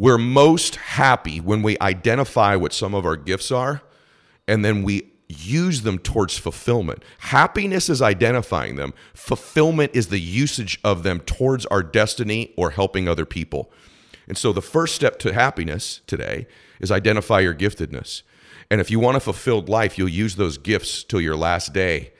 we're 0.00 0.16
most 0.16 0.76
happy 0.76 1.40
when 1.40 1.60
we 1.60 1.76
identify 1.78 2.56
what 2.56 2.72
some 2.72 2.94
of 2.94 3.04
our 3.04 3.16
gifts 3.16 3.52
are 3.52 3.82
and 4.48 4.64
then 4.64 4.82
we 4.82 5.12
use 5.28 5.82
them 5.82 5.98
towards 5.98 6.38
fulfillment. 6.38 7.04
Happiness 7.18 7.90
is 7.90 8.00
identifying 8.00 8.76
them, 8.76 8.94
fulfillment 9.12 9.90
is 9.92 10.08
the 10.08 10.18
usage 10.18 10.80
of 10.82 11.02
them 11.02 11.20
towards 11.20 11.66
our 11.66 11.82
destiny 11.82 12.54
or 12.56 12.70
helping 12.70 13.08
other 13.08 13.26
people. 13.26 13.70
And 14.26 14.38
so 14.38 14.54
the 14.54 14.62
first 14.62 14.94
step 14.94 15.18
to 15.18 15.34
happiness 15.34 16.00
today 16.06 16.46
is 16.80 16.90
identify 16.90 17.40
your 17.40 17.54
giftedness. 17.54 18.22
And 18.70 18.80
if 18.80 18.90
you 18.90 19.00
want 19.00 19.18
a 19.18 19.20
fulfilled 19.20 19.68
life, 19.68 19.98
you'll 19.98 20.08
use 20.08 20.36
those 20.36 20.56
gifts 20.56 21.04
till 21.04 21.20
your 21.20 21.36
last 21.36 21.74
day, 21.74 22.14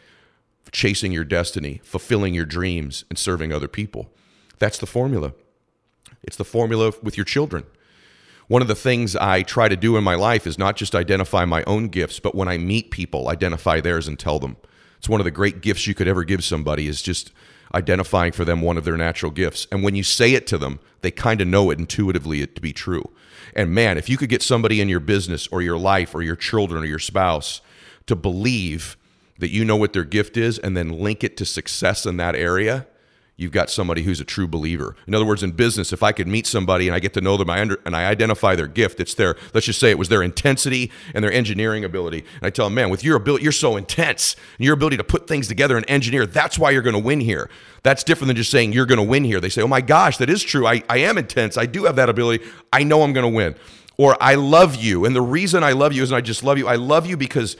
chasing 0.70 1.12
your 1.12 1.24
destiny, 1.24 1.80
fulfilling 1.82 2.34
your 2.34 2.44
dreams, 2.44 3.06
and 3.08 3.18
serving 3.18 3.54
other 3.54 3.68
people. 3.68 4.10
That's 4.58 4.76
the 4.76 4.86
formula. 4.86 5.32
It's 6.22 6.36
the 6.36 6.44
formula 6.44 6.92
with 7.02 7.16
your 7.16 7.24
children. 7.24 7.64
One 8.48 8.62
of 8.62 8.68
the 8.68 8.74
things 8.74 9.14
I 9.14 9.42
try 9.42 9.68
to 9.68 9.76
do 9.76 9.96
in 9.96 10.02
my 10.02 10.16
life 10.16 10.46
is 10.46 10.58
not 10.58 10.76
just 10.76 10.94
identify 10.94 11.44
my 11.44 11.62
own 11.64 11.86
gifts, 11.88 12.18
but 12.18 12.34
when 12.34 12.48
I 12.48 12.58
meet 12.58 12.90
people, 12.90 13.28
identify 13.28 13.80
theirs 13.80 14.08
and 14.08 14.18
tell 14.18 14.38
them. 14.38 14.56
It's 14.98 15.08
one 15.08 15.20
of 15.20 15.24
the 15.24 15.30
great 15.30 15.60
gifts 15.60 15.86
you 15.86 15.94
could 15.94 16.08
ever 16.08 16.24
give 16.24 16.42
somebody 16.42 16.88
is 16.88 17.00
just 17.00 17.32
identifying 17.74 18.32
for 18.32 18.44
them 18.44 18.60
one 18.60 18.76
of 18.76 18.84
their 18.84 18.96
natural 18.96 19.30
gifts. 19.30 19.66
And 19.70 19.82
when 19.82 19.94
you 19.94 20.02
say 20.02 20.34
it 20.34 20.46
to 20.48 20.58
them, 20.58 20.80
they 21.02 21.10
kind 21.10 21.40
of 21.40 21.46
know 21.46 21.70
it 21.70 21.78
intuitively 21.78 22.44
to 22.46 22.60
be 22.60 22.72
true. 22.72 23.08
And 23.54 23.72
man, 23.72 23.96
if 23.96 24.08
you 24.08 24.16
could 24.16 24.28
get 24.28 24.42
somebody 24.42 24.80
in 24.80 24.88
your 24.88 25.00
business 25.00 25.46
or 25.48 25.62
your 25.62 25.78
life 25.78 26.14
or 26.14 26.22
your 26.22 26.36
children 26.36 26.82
or 26.82 26.86
your 26.86 26.98
spouse 26.98 27.60
to 28.06 28.16
believe 28.16 28.96
that 29.38 29.50
you 29.50 29.64
know 29.64 29.76
what 29.76 29.92
their 29.92 30.04
gift 30.04 30.36
is 30.36 30.58
and 30.58 30.76
then 30.76 30.88
link 30.88 31.24
it 31.24 31.36
to 31.38 31.44
success 31.44 32.04
in 32.04 32.16
that 32.18 32.34
area, 32.34 32.86
you've 33.40 33.52
got 33.52 33.70
somebody 33.70 34.02
who's 34.02 34.20
a 34.20 34.24
true 34.24 34.46
believer. 34.46 34.94
In 35.06 35.14
other 35.14 35.24
words, 35.24 35.42
in 35.42 35.52
business, 35.52 35.94
if 35.94 36.02
I 36.02 36.12
could 36.12 36.28
meet 36.28 36.46
somebody 36.46 36.88
and 36.88 36.94
I 36.94 36.98
get 36.98 37.14
to 37.14 37.22
know 37.22 37.38
them 37.38 37.48
I 37.48 37.58
and 37.58 37.96
I 37.96 38.04
identify 38.04 38.54
their 38.54 38.66
gift, 38.66 39.00
it's 39.00 39.14
their, 39.14 39.36
let's 39.54 39.66
just 39.66 39.80
say 39.80 39.90
it 39.90 39.98
was 39.98 40.10
their 40.10 40.22
intensity 40.22 40.92
and 41.14 41.24
their 41.24 41.32
engineering 41.32 41.82
ability. 41.82 42.18
And 42.18 42.42
I 42.42 42.50
tell 42.50 42.66
them, 42.66 42.74
man, 42.74 42.90
with 42.90 43.02
your 43.02 43.16
ability, 43.16 43.42
you're 43.42 43.52
so 43.52 43.78
intense 43.78 44.36
and 44.58 44.64
your 44.66 44.74
ability 44.74 44.98
to 44.98 45.04
put 45.04 45.26
things 45.26 45.48
together 45.48 45.78
and 45.78 45.88
engineer, 45.88 46.26
that's 46.26 46.58
why 46.58 46.70
you're 46.70 46.82
going 46.82 46.94
to 46.94 47.02
win 47.02 47.20
here. 47.20 47.48
That's 47.82 48.04
different 48.04 48.28
than 48.28 48.36
just 48.36 48.50
saying 48.50 48.74
you're 48.74 48.84
going 48.84 48.98
to 48.98 49.02
win 49.02 49.24
here. 49.24 49.40
They 49.40 49.48
say, 49.48 49.62
oh 49.62 49.68
my 49.68 49.80
gosh, 49.80 50.18
that 50.18 50.28
is 50.28 50.42
true. 50.42 50.66
I, 50.66 50.82
I 50.90 50.98
am 50.98 51.16
intense. 51.16 51.56
I 51.56 51.64
do 51.64 51.84
have 51.84 51.96
that 51.96 52.10
ability. 52.10 52.44
I 52.70 52.82
know 52.82 53.02
I'm 53.02 53.14
going 53.14 53.30
to 53.30 53.34
win. 53.34 53.54
Or 53.96 54.22
I 54.22 54.34
love 54.34 54.76
you. 54.76 55.06
And 55.06 55.16
the 55.16 55.22
reason 55.22 55.64
I 55.64 55.72
love 55.72 55.94
you 55.94 56.02
isn't 56.02 56.14
I 56.14 56.20
just 56.20 56.44
love 56.44 56.58
you. 56.58 56.68
I 56.68 56.76
love 56.76 57.06
you 57.06 57.16
because, 57.16 57.56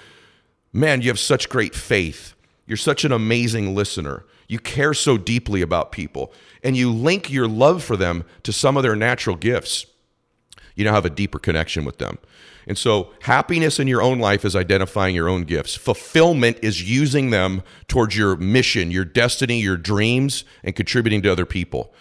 man, 0.75 1.01
you 1.01 1.09
have 1.09 1.19
such 1.19 1.49
great 1.49 1.75
faith. 1.75 2.35
You're 2.71 2.77
such 2.77 3.05
an 3.05 3.11
amazing 3.11 3.75
listener. 3.75 4.25
You 4.47 4.61
care 4.61 4.95
so 4.95 5.19
deeply 5.19 5.61
about 5.61 5.91
people, 5.91 6.33
and 6.63 6.77
you 6.77 6.93
link 6.93 7.29
your 7.29 7.49
love 7.49 7.83
for 7.83 7.97
them 7.97 8.23
to 8.45 8.53
some 8.53 8.77
of 8.77 8.85
their 8.85 8.95
natural 8.95 9.35
gifts. 9.35 9.87
You 10.77 10.85
now 10.85 10.93
have 10.93 11.05
a 11.05 11.11
deeper 11.11 11.41
connection 11.41 11.85
with 11.85 11.99
them. 11.99 12.19
And 12.69 12.79
so, 12.79 13.11
happiness 13.23 13.81
in 13.81 13.89
your 13.89 14.01
own 14.01 14.21
life 14.21 14.45
is 14.45 14.55
identifying 14.55 15.17
your 15.17 15.29
own 15.29 15.43
gifts. 15.43 15.75
Fulfillment 15.75 16.59
is 16.63 16.89
using 16.89 17.31
them 17.31 17.65
towards 17.89 18.17
your 18.17 18.37
mission, 18.37 18.93
your 18.93 19.05
destiny, 19.05 19.61
your 19.61 19.77
dreams, 19.77 20.45
and 20.63 20.77
contributing 20.77 21.23
to 21.23 21.33
other 21.33 21.47
people. 21.47 21.93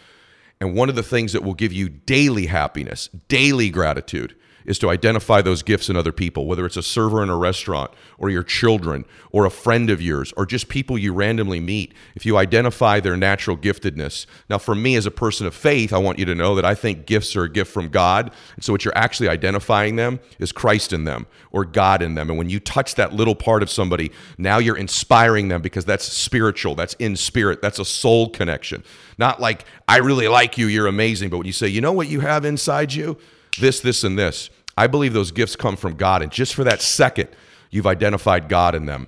And 0.62 0.75
one 0.75 0.88
of 0.88 0.95
the 0.95 1.01
things 1.01 1.34
that 1.34 1.43
will 1.43 1.55
give 1.55 1.73
you 1.73 1.89
daily 1.89 2.45
happiness, 2.45 3.10
daily 3.27 3.71
gratitude, 3.71 4.36
is 4.69 4.77
to 4.77 4.89
identify 4.91 5.41
those 5.41 5.63
gifts 5.63 5.89
in 5.89 5.95
other 5.95 6.12
people, 6.12 6.45
whether 6.45 6.63
it's 6.63 6.77
a 6.77 6.84
server 6.84 7.23
in 7.23 7.29
a 7.29 7.36
restaurant 7.36 7.89
or 8.19 8.29
your 8.29 8.43
children 8.43 9.03
or 9.32 9.45
a 9.45 9.49
friend 9.49 9.89
of 9.89 9.99
yours 9.99 10.32
or 10.38 10.45
just 10.45 10.69
people 10.69 10.95
you 10.95 11.12
randomly 11.12 11.60
meet. 11.60 11.91
If 12.13 12.23
you 12.23 12.38
identify 12.38 12.99
their 12.99 13.17
natural 13.17 13.58
giftedness. 13.58 14.27
Now, 14.47 14.60
for 14.60 14.75
me 14.75 14.95
as 14.95 15.08
a 15.08 15.12
person 15.12 15.47
of 15.47 15.55
faith, 15.55 15.91
I 15.91 15.97
want 15.97 16.19
you 16.19 16.25
to 16.25 16.36
know 16.36 16.53
that 16.53 16.65
I 16.65 16.75
think 16.75 17.08
gifts 17.08 17.36
are 17.36 17.45
a 17.45 17.49
gift 17.49 17.73
from 17.73 17.89
God. 17.89 18.32
And 18.55 18.63
so 18.63 18.71
what 18.71 18.86
you're 18.86 18.95
actually 18.95 19.27
identifying 19.27 19.95
them 19.95 20.19
is 20.38 20.51
Christ 20.51 20.93
in 20.93 21.03
them 21.03 21.25
or 21.51 21.65
God 21.65 22.03
in 22.03 22.13
them. 22.13 22.29
And 22.29 22.38
when 22.38 22.51
you 22.51 22.60
touch 22.60 22.93
that 22.93 23.12
little 23.12 23.36
part 23.36 23.63
of 23.63 23.71
somebody, 23.71 24.12
now 24.38 24.60
you're 24.60 24.77
inspiring 24.77 25.47
them 25.47 25.63
because 25.63 25.84
that's 25.84 26.05
spiritual, 26.05 26.75
that's 26.75 26.93
in 26.99 27.15
spirit, 27.15 27.60
that's 27.60 27.79
a 27.79 27.86
soul 27.86 28.29
connection. 28.29 28.84
Not 29.17 29.41
like, 29.41 29.65
I 29.88 29.97
really 29.97 30.27
like 30.27 30.60
you, 30.60 30.67
you're 30.67 30.86
amazing. 30.86 31.32
But 31.32 31.38
when 31.38 31.47
you 31.47 31.53
say, 31.53 31.69
you 31.69 31.82
know 31.82 31.91
what 31.91 32.08
you 32.08 32.19
have 32.19 32.45
inside 32.45 32.93
you? 32.93 33.17
this, 33.60 33.79
this, 33.79 34.03
and 34.03 34.17
this. 34.17 34.49
I 34.80 34.88
believe 34.88 35.12
those 35.12 35.32
gifts 35.32 35.58
come 35.58 35.76
from 35.76 35.96
God. 35.96 36.22
And 36.22 36.32
just 36.32 36.56
for 36.56 36.63
that 36.63 36.82
second, 36.82 37.28
you've 37.70 37.86
identified 37.86 38.48
God 38.48 38.76
in 38.76 38.86
them. 38.86 39.08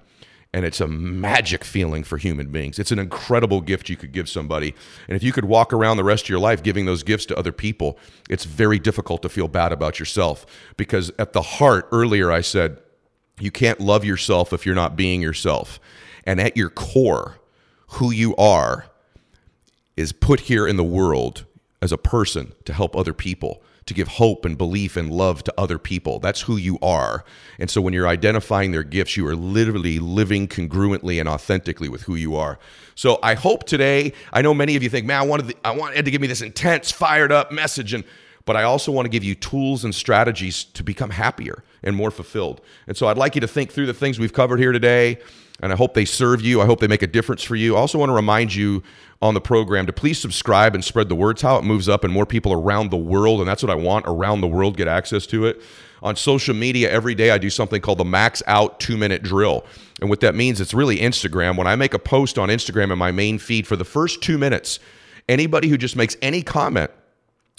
And 0.54 0.66
it's 0.66 0.82
a 0.82 0.88
magic 0.88 1.64
feeling 1.64 2.04
for 2.04 2.18
human 2.18 2.52
beings. 2.52 2.78
It's 2.78 2.92
an 2.92 3.00
incredible 3.00 3.62
gift 3.62 3.88
you 3.88 3.96
could 3.96 4.12
give 4.12 4.28
somebody. 4.28 4.76
And 5.08 5.16
if 5.16 5.24
you 5.24 5.32
could 5.32 5.46
walk 5.46 5.72
around 5.72 5.96
the 5.96 6.04
rest 6.04 6.26
of 6.26 6.30
your 6.30 6.40
life 6.40 6.62
giving 6.62 6.88
those 6.88 7.04
gifts 7.04 7.26
to 7.28 7.38
other 7.38 7.54
people, 7.54 7.98
it's 8.30 8.44
very 8.44 8.80
difficult 8.80 9.22
to 9.22 9.30
feel 9.30 9.48
bad 9.48 9.72
about 9.72 9.98
yourself. 9.98 10.46
Because 10.76 11.10
at 11.18 11.32
the 11.32 11.42
heart, 11.42 11.88
earlier 11.94 12.34
I 12.34 12.42
said, 12.42 12.78
you 13.40 13.50
can't 13.50 13.80
love 13.80 14.04
yourself 14.04 14.52
if 14.52 14.66
you're 14.66 14.76
not 14.76 14.98
being 14.98 15.22
yourself. 15.22 15.80
And 16.26 16.42
at 16.42 16.58
your 16.58 16.70
core, 16.70 17.38
who 17.92 18.12
you 18.12 18.36
are 18.36 18.88
is 19.96 20.12
put 20.12 20.42
here 20.42 20.68
in 20.68 20.76
the 20.76 20.84
world 20.84 21.46
as 21.82 21.94
a 21.94 21.98
person 21.98 22.52
to 22.66 22.74
help 22.74 22.94
other 22.94 23.14
people 23.14 23.64
to 23.86 23.94
give 23.94 24.08
hope 24.08 24.46
and 24.46 24.58
belief 24.58 24.96
and 24.96 25.12
love 25.12 25.44
to 25.44 25.54
other 25.58 25.78
people. 25.78 26.20
That's 26.20 26.41
who 26.41 26.56
you 26.56 26.78
are. 26.82 27.26
And 27.60 27.70
so 27.70 27.82
when 27.82 27.94
you're 27.94 28.08
identifying 28.08 28.72
their 28.72 28.84
gifts, 28.84 29.17
you 29.17 29.28
are 29.28 29.36
literally 29.36 30.00
living 30.00 30.48
congruently 30.48 31.20
and 31.20 31.28
authentically 31.28 31.89
with 31.89 32.04
who 32.04 32.15
you 32.15 32.36
are. 32.36 32.60
So 32.96 33.20
I 33.24 33.34
hope 33.34 33.65
today, 33.65 34.13
I 34.32 34.41
know 34.41 34.54
many 34.54 34.76
of 34.76 34.84
you 34.84 34.89
think, 34.89 35.06
man, 35.06 35.22
I 35.22 35.26
wanted 35.26 35.48
the, 35.48 35.56
I 35.65 35.72
want 35.72 35.98
Ed 35.98 36.06
to 36.06 36.12
give 36.12 36.22
me 36.22 36.28
this 36.28 36.41
intense, 36.41 36.91
fired 36.91 37.32
up 37.32 37.52
message 37.52 37.94
and 37.94 38.04
but 38.46 38.56
I 38.56 38.63
also 38.63 38.91
want 38.91 39.06
to 39.06 39.10
give 39.10 39.24
you 39.24 39.36
tools 39.36 39.86
and 39.86 39.94
strategies 39.94 40.63
to 40.63 40.84
become 40.84 41.12
happier 41.12 41.63
and 41.84 41.96
more 41.96 42.10
fulfilled. 42.12 42.60
And 42.88 42.98
so 42.98 43.08
I'd 43.08 43.17
like 43.17 43.36
you 43.36 43.41
to 43.41 43.48
think 43.48 43.72
through 43.72 43.86
the 43.86 43.94
things 43.94 44.20
we've 44.20 44.34
covered 44.34 44.60
here 44.60 44.72
today 44.72 45.20
and 45.62 45.71
I 45.71 45.76
hope 45.76 45.93
they 45.93 46.06
serve 46.06 46.41
you. 46.41 46.62
I 46.62 46.65
hope 46.65 46.80
they 46.80 46.88
make 46.88 47.04
a 47.04 47.08
difference 47.08 47.43
for 47.43 47.56
you. 47.56 47.76
I 47.76 47.80
also 47.80 47.97
want 47.97 48.10
to 48.10 48.15
remind 48.15 48.54
you 48.54 48.84
on 49.21 49.36
the 49.36 49.41
program 49.41 49.86
to 49.86 49.93
please 49.93 50.19
subscribe 50.19 50.74
and 50.74 50.84
spread 50.84 51.08
the 51.08 51.15
word. 51.15 51.32
It's 51.32 51.43
how 51.43 51.58
it 51.58 51.63
moves 51.63 51.88
up 51.88 52.04
and 52.04 52.12
more 52.12 52.26
people 52.26 52.52
around 52.52 52.89
the 52.89 52.97
world, 52.97 53.39
and 53.39 53.47
that's 53.47 53.62
what 53.62 53.69
I 53.69 53.76
want 53.76 54.06
around 54.08 54.41
the 54.41 54.47
world 54.47 54.76
get 54.78 54.88
access 54.88 55.26
to 55.28 55.45
it. 55.45 55.62
On 56.02 56.15
social 56.15 56.56
media, 56.56 56.91
every 56.91 57.13
day 57.13 57.30
I 57.30 57.38
do 57.38 57.52
something 57.52 57.80
called 57.80 58.00
the 58.00 58.06
Max 58.06 58.41
Out 58.47 58.80
Two 58.80 58.97
Minute 58.97 59.21
Drill. 59.21 59.63
And 60.00 60.10
what 60.10 60.19
that 60.21 60.34
means, 60.34 60.60
it's 60.60 60.74
really 60.74 60.97
Instagram. 60.97 61.58
When 61.58 61.67
I 61.67 61.76
make 61.76 61.93
a 61.93 62.00
post 62.00 62.39
on 62.39 62.50
Instagram 62.50 62.91
in 62.91 62.97
my 62.97 63.12
main 63.12 63.38
feed 63.38 63.67
for 63.67 63.76
the 63.76 63.86
first 63.86 64.24
two 64.24 64.39
minutes, 64.39 64.80
anybody 65.30 65.67
who 65.67 65.78
just 65.78 65.95
makes 65.95 66.17
any 66.24 66.41
comment, 66.41 66.89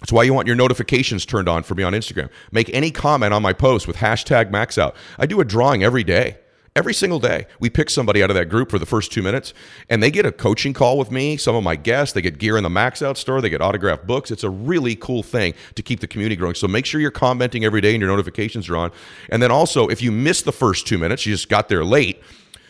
that's 0.00 0.10
why 0.10 0.24
you 0.24 0.34
want 0.34 0.48
your 0.48 0.56
notifications 0.56 1.24
turned 1.24 1.48
on 1.48 1.62
for 1.62 1.76
me 1.76 1.84
on 1.84 1.92
Instagram. 1.92 2.28
Make 2.50 2.68
any 2.74 2.90
comment 2.90 3.32
on 3.32 3.42
my 3.42 3.52
post 3.52 3.86
with 3.86 3.94
hashtag 3.98 4.50
max 4.50 4.76
out. 4.76 4.96
I 5.16 5.26
do 5.26 5.40
a 5.40 5.44
drawing 5.44 5.84
every 5.84 6.02
day. 6.02 6.38
Every 6.74 6.94
single 6.94 7.18
day, 7.18 7.44
we 7.60 7.68
pick 7.68 7.90
somebody 7.90 8.22
out 8.22 8.30
of 8.30 8.34
that 8.34 8.46
group 8.46 8.70
for 8.70 8.78
the 8.78 8.86
first 8.86 9.12
two 9.12 9.20
minutes, 9.20 9.52
and 9.90 10.02
they 10.02 10.10
get 10.10 10.24
a 10.24 10.32
coaching 10.32 10.72
call 10.72 10.96
with 10.96 11.10
me. 11.10 11.36
Some 11.36 11.54
of 11.54 11.62
my 11.62 11.76
guests, 11.76 12.14
they 12.14 12.22
get 12.22 12.38
gear 12.38 12.56
in 12.56 12.62
the 12.62 12.70
Max 12.70 13.02
Out 13.02 13.18
store, 13.18 13.42
they 13.42 13.50
get 13.50 13.60
autographed 13.60 14.06
books. 14.06 14.30
It's 14.30 14.42
a 14.42 14.48
really 14.48 14.96
cool 14.96 15.22
thing 15.22 15.52
to 15.74 15.82
keep 15.82 16.00
the 16.00 16.06
community 16.06 16.34
growing. 16.34 16.54
So 16.54 16.66
make 16.66 16.86
sure 16.86 16.98
you're 16.98 17.10
commenting 17.10 17.66
every 17.66 17.82
day 17.82 17.92
and 17.92 18.00
your 18.00 18.08
notifications 18.08 18.70
are 18.70 18.78
on. 18.78 18.90
And 19.28 19.42
then 19.42 19.50
also, 19.50 19.88
if 19.88 20.00
you 20.00 20.10
miss 20.10 20.40
the 20.40 20.52
first 20.52 20.86
two 20.86 20.96
minutes, 20.96 21.26
you 21.26 21.34
just 21.34 21.50
got 21.50 21.68
there 21.68 21.84
late. 21.84 22.22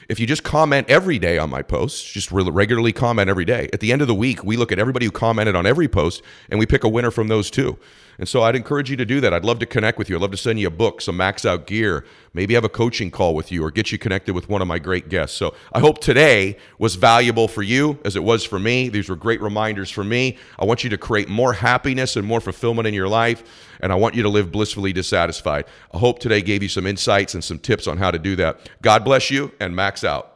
If 0.08 0.18
you 0.18 0.26
just 0.26 0.42
comment 0.42 0.90
every 0.90 1.20
day 1.20 1.38
on 1.38 1.48
my 1.48 1.62
posts, 1.62 2.02
just 2.02 2.32
regularly 2.32 2.92
comment 2.92 3.30
every 3.30 3.44
day. 3.44 3.70
At 3.72 3.78
the 3.78 3.92
end 3.92 4.02
of 4.02 4.08
the 4.08 4.16
week, 4.16 4.42
we 4.42 4.56
look 4.56 4.72
at 4.72 4.80
everybody 4.80 5.06
who 5.06 5.12
commented 5.12 5.54
on 5.54 5.64
every 5.64 5.86
post 5.86 6.22
and 6.50 6.58
we 6.58 6.66
pick 6.66 6.82
a 6.82 6.88
winner 6.88 7.12
from 7.12 7.28
those 7.28 7.52
two. 7.52 7.78
And 8.22 8.28
so 8.28 8.44
I'd 8.44 8.54
encourage 8.54 8.88
you 8.88 8.96
to 8.98 9.04
do 9.04 9.20
that. 9.20 9.34
I'd 9.34 9.44
love 9.44 9.58
to 9.58 9.66
connect 9.66 9.98
with 9.98 10.08
you. 10.08 10.14
I'd 10.14 10.22
love 10.22 10.30
to 10.30 10.36
send 10.36 10.60
you 10.60 10.68
a 10.68 10.70
book, 10.70 11.00
some 11.00 11.16
max 11.16 11.44
out 11.44 11.66
gear, 11.66 12.04
maybe 12.34 12.54
have 12.54 12.62
a 12.62 12.68
coaching 12.68 13.10
call 13.10 13.34
with 13.34 13.50
you 13.50 13.64
or 13.64 13.72
get 13.72 13.90
you 13.90 13.98
connected 13.98 14.32
with 14.32 14.48
one 14.48 14.62
of 14.62 14.68
my 14.68 14.78
great 14.78 15.08
guests. 15.08 15.36
So 15.36 15.56
I 15.72 15.80
hope 15.80 16.00
today 16.00 16.56
was 16.78 16.94
valuable 16.94 17.48
for 17.48 17.64
you 17.64 17.98
as 18.04 18.14
it 18.14 18.22
was 18.22 18.44
for 18.44 18.60
me. 18.60 18.88
These 18.88 19.08
were 19.08 19.16
great 19.16 19.40
reminders 19.40 19.90
for 19.90 20.04
me. 20.04 20.38
I 20.56 20.64
want 20.64 20.84
you 20.84 20.90
to 20.90 20.98
create 20.98 21.28
more 21.28 21.52
happiness 21.52 22.14
and 22.14 22.24
more 22.24 22.40
fulfillment 22.40 22.86
in 22.86 22.94
your 22.94 23.08
life, 23.08 23.42
and 23.80 23.90
I 23.90 23.96
want 23.96 24.14
you 24.14 24.22
to 24.22 24.28
live 24.28 24.52
blissfully 24.52 24.92
dissatisfied. 24.92 25.64
I 25.92 25.98
hope 25.98 26.20
today 26.20 26.42
gave 26.42 26.62
you 26.62 26.68
some 26.68 26.86
insights 26.86 27.34
and 27.34 27.42
some 27.42 27.58
tips 27.58 27.88
on 27.88 27.98
how 27.98 28.12
to 28.12 28.20
do 28.20 28.36
that. 28.36 28.70
God 28.82 29.04
bless 29.04 29.32
you 29.32 29.50
and 29.58 29.74
max 29.74 30.04
out. 30.04 30.31